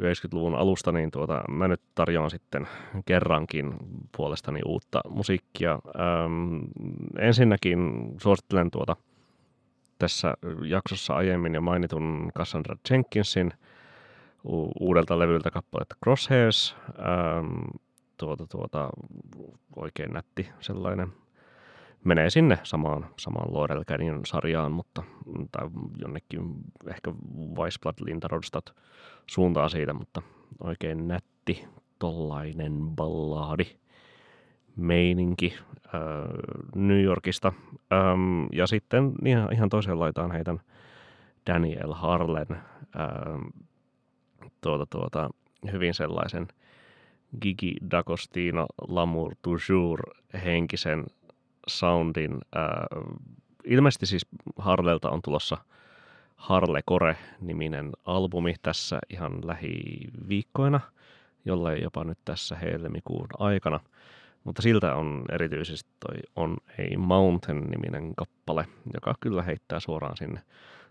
[0.03, 2.69] 90-luvun alusta, niin tuota, mä nyt tarjoan sitten
[3.05, 3.75] kerrankin
[4.17, 5.73] puolestani uutta musiikkia.
[5.73, 6.61] Öm,
[7.19, 8.97] ensinnäkin suosittelen tuota
[9.99, 10.35] tässä
[10.67, 13.53] jaksossa aiemmin jo mainitun Cassandra Jenkinsin
[14.45, 16.77] u- uudelta levyltä kappaletta Crosshairs.
[16.89, 17.79] Öm,
[18.17, 18.91] tuota, tuota,
[19.77, 21.13] oikein nätti sellainen
[22.05, 23.49] menee sinne samaan, samaan
[23.87, 25.03] Canyon sarjaan, mutta
[25.53, 26.55] tai jonnekin
[26.87, 27.13] ehkä
[27.57, 28.75] Weissblatt Lindarodstad
[29.27, 30.23] suuntaa siitä, mutta
[30.61, 31.65] oikein nätti
[31.99, 33.67] tollainen ballaadi
[34.77, 35.55] meininki
[35.87, 35.93] äh,
[36.75, 37.53] New Yorkista.
[37.93, 40.61] Ähm, ja sitten ihan, ihan toiseen laitaan heitän
[41.47, 42.61] Daniel Harlen äh,
[44.61, 45.31] tuota, tuota,
[45.73, 46.49] hyvin sellaisen
[47.43, 50.01] Gigi D'Agostino L'amour toujours
[50.45, 51.05] henkisen
[51.69, 52.39] soundin.
[52.57, 53.05] Äh,
[53.65, 54.27] ilmeisesti siis
[54.59, 55.57] Harlelta on tulossa
[56.37, 60.81] Harle Kore-niminen albumi tässä ihan lähiviikkoina,
[61.45, 63.81] jollei jopa nyt tässä helmikuun aikana.
[64.45, 70.43] Mutta siltä on erityisesti toi On a Mountain-niminen kappale, joka kyllä heittää suoraan sinne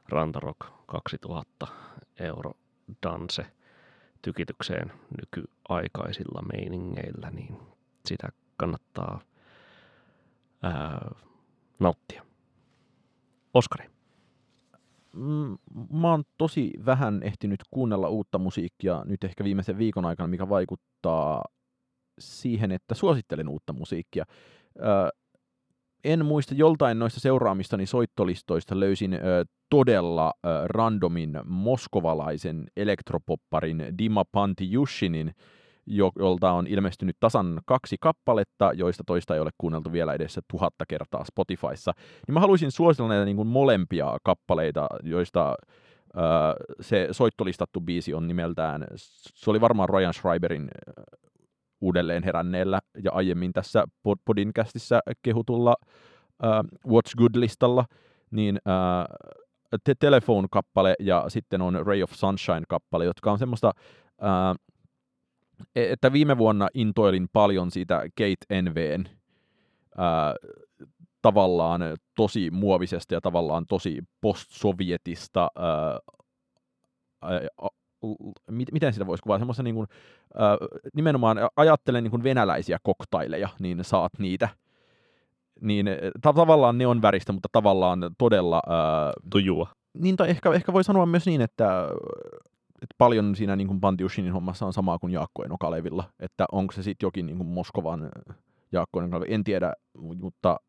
[0.09, 1.67] Rantarock 2000
[2.19, 2.51] euro
[3.03, 3.45] danse
[4.21, 7.57] tykitykseen nykyaikaisilla meiningeillä, niin
[8.05, 9.19] sitä kannattaa
[10.63, 11.11] ää,
[11.79, 12.25] nauttia.
[13.53, 13.89] Oskari.
[15.13, 15.57] Mm,
[15.91, 21.43] Mä oon tosi vähän ehtinyt kuunnella uutta musiikkia nyt ehkä viimeisen viikon aikana, mikä vaikuttaa
[22.19, 24.25] siihen, että suosittelen uutta musiikkia.
[24.79, 24.83] Ö,
[26.03, 29.19] en muista joltain noista seuraamistani soittolistoista löysin ö,
[29.69, 35.35] todella ö, randomin moskovalaisen elektropopparin Dima Pantijushinin,
[35.85, 40.85] jo- jolta on ilmestynyt tasan kaksi kappaletta, joista toista ei ole kuunneltu vielä edessä tuhatta
[40.87, 41.91] kertaa Spotifyssa.
[42.27, 45.55] Niin mä haluaisin suositella näitä niin kuin molempia kappaleita, joista
[46.17, 46.19] ö,
[46.81, 50.69] se soittolistattu biisi on nimeltään, se oli varmaan Ryan Schreiberin
[51.81, 53.85] uudelleen heränneellä ja aiemmin tässä
[54.25, 55.75] podcastissa kehutulla
[56.43, 57.85] uh, What's Good-listalla,
[58.31, 59.33] niin uh,
[59.83, 63.71] The Telephone-kappale ja sitten on Ray of Sunshine-kappale, jotka on semmoista,
[64.21, 64.55] uh,
[65.75, 69.09] että viime vuonna intoilin paljon siitä Kate Enveen
[69.97, 70.51] uh,
[71.21, 71.81] tavallaan
[72.15, 76.13] tosi muovisesta ja tavallaan tosi postsovjetista uh,
[78.71, 79.87] miten sitä voisi kuvata, semmoisen niin kuin,
[80.41, 80.57] äh,
[80.93, 84.49] nimenomaan ajattelen niin kuin venäläisiä koktaileja, niin saat niitä.
[85.61, 85.89] Niin
[86.21, 88.61] ta- tavallaan ne on väristä, mutta tavallaan todella...
[88.67, 89.67] Äh, Tujua.
[89.93, 91.87] Niin, tai ehkä, ehkä voi sanoa myös niin, että,
[92.83, 96.83] että paljon siinä niin kuin Pantiushinin hommassa on samaa kuin Jaakko Enokalevilla, että onko se
[96.83, 98.09] sitten jokin niin kuin Moskovan
[98.71, 99.73] Jaakko Enokalevi, en tiedä,
[100.21, 100.59] mutta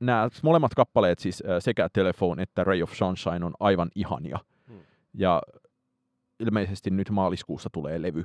[0.00, 4.38] nämä molemmat kappaleet, siis sekä Telephone että Ray of Sunshine, on aivan ihania.
[4.68, 4.78] Hmm.
[5.14, 5.42] Ja
[6.40, 8.24] ilmeisesti nyt maaliskuussa tulee levy,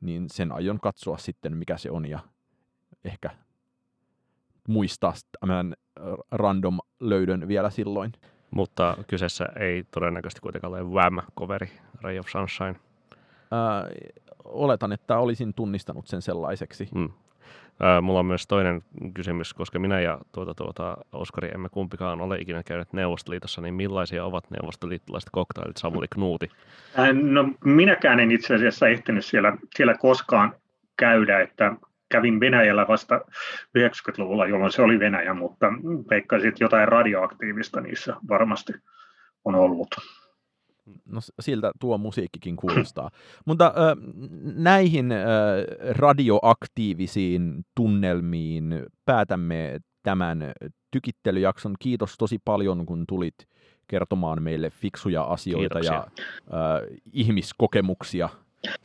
[0.00, 2.18] niin sen aion katsoa sitten, mikä se on, ja
[3.04, 3.30] ehkä
[4.68, 5.74] muistaa tämän
[6.30, 8.12] random löydön vielä silloin.
[8.50, 11.68] Mutta kyseessä ei todennäköisesti kuitenkaan ole Wham-coveri,
[12.02, 12.74] Ray of Sunshine.
[13.50, 13.86] Ää,
[14.44, 16.88] oletan, että olisin tunnistanut sen sellaiseksi.
[16.94, 17.10] Mm.
[17.80, 18.82] Ää, mulla on myös toinen
[19.14, 24.24] kysymys, koska minä ja tuota, tuota, Oskari emme kumpikaan ole ikinä käyneet Neuvostoliitossa, niin millaisia
[24.24, 26.50] ovat neuvostoliittolaiset koktailit Samuli Knuuti?
[27.22, 30.54] No minäkään en itse asiassa ehtinyt siellä, siellä koskaan
[30.96, 31.72] käydä, että
[32.10, 33.20] kävin Venäjällä vasta
[33.78, 35.66] 90-luvulla, jolloin se oli Venäjä, mutta
[36.10, 38.72] veikkaisin, että jotain radioaktiivista niissä varmasti
[39.44, 39.88] on ollut.
[41.04, 43.10] No siltä tuo musiikkikin kuulostaa.
[43.46, 43.74] Mutta
[44.54, 45.10] näihin
[45.90, 50.52] radioaktiivisiin tunnelmiin päätämme tämän
[50.90, 51.74] tykittelyjakson.
[51.78, 53.34] Kiitos tosi paljon, kun tulit
[53.88, 55.92] kertomaan meille fiksuja asioita Kiitoksia.
[55.92, 58.28] ja äh, ihmiskokemuksia,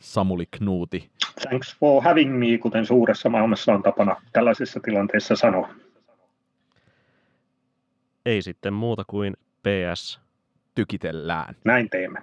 [0.00, 1.10] Samuli Knuuti.
[1.40, 5.74] Thanks for having me, kuten suuressa maailmassa on tapana tällaisissa tilanteissa sanoa.
[8.26, 10.20] Ei sitten muuta kuin PS
[10.74, 11.56] tykitellään.
[11.64, 12.22] Näin teemme.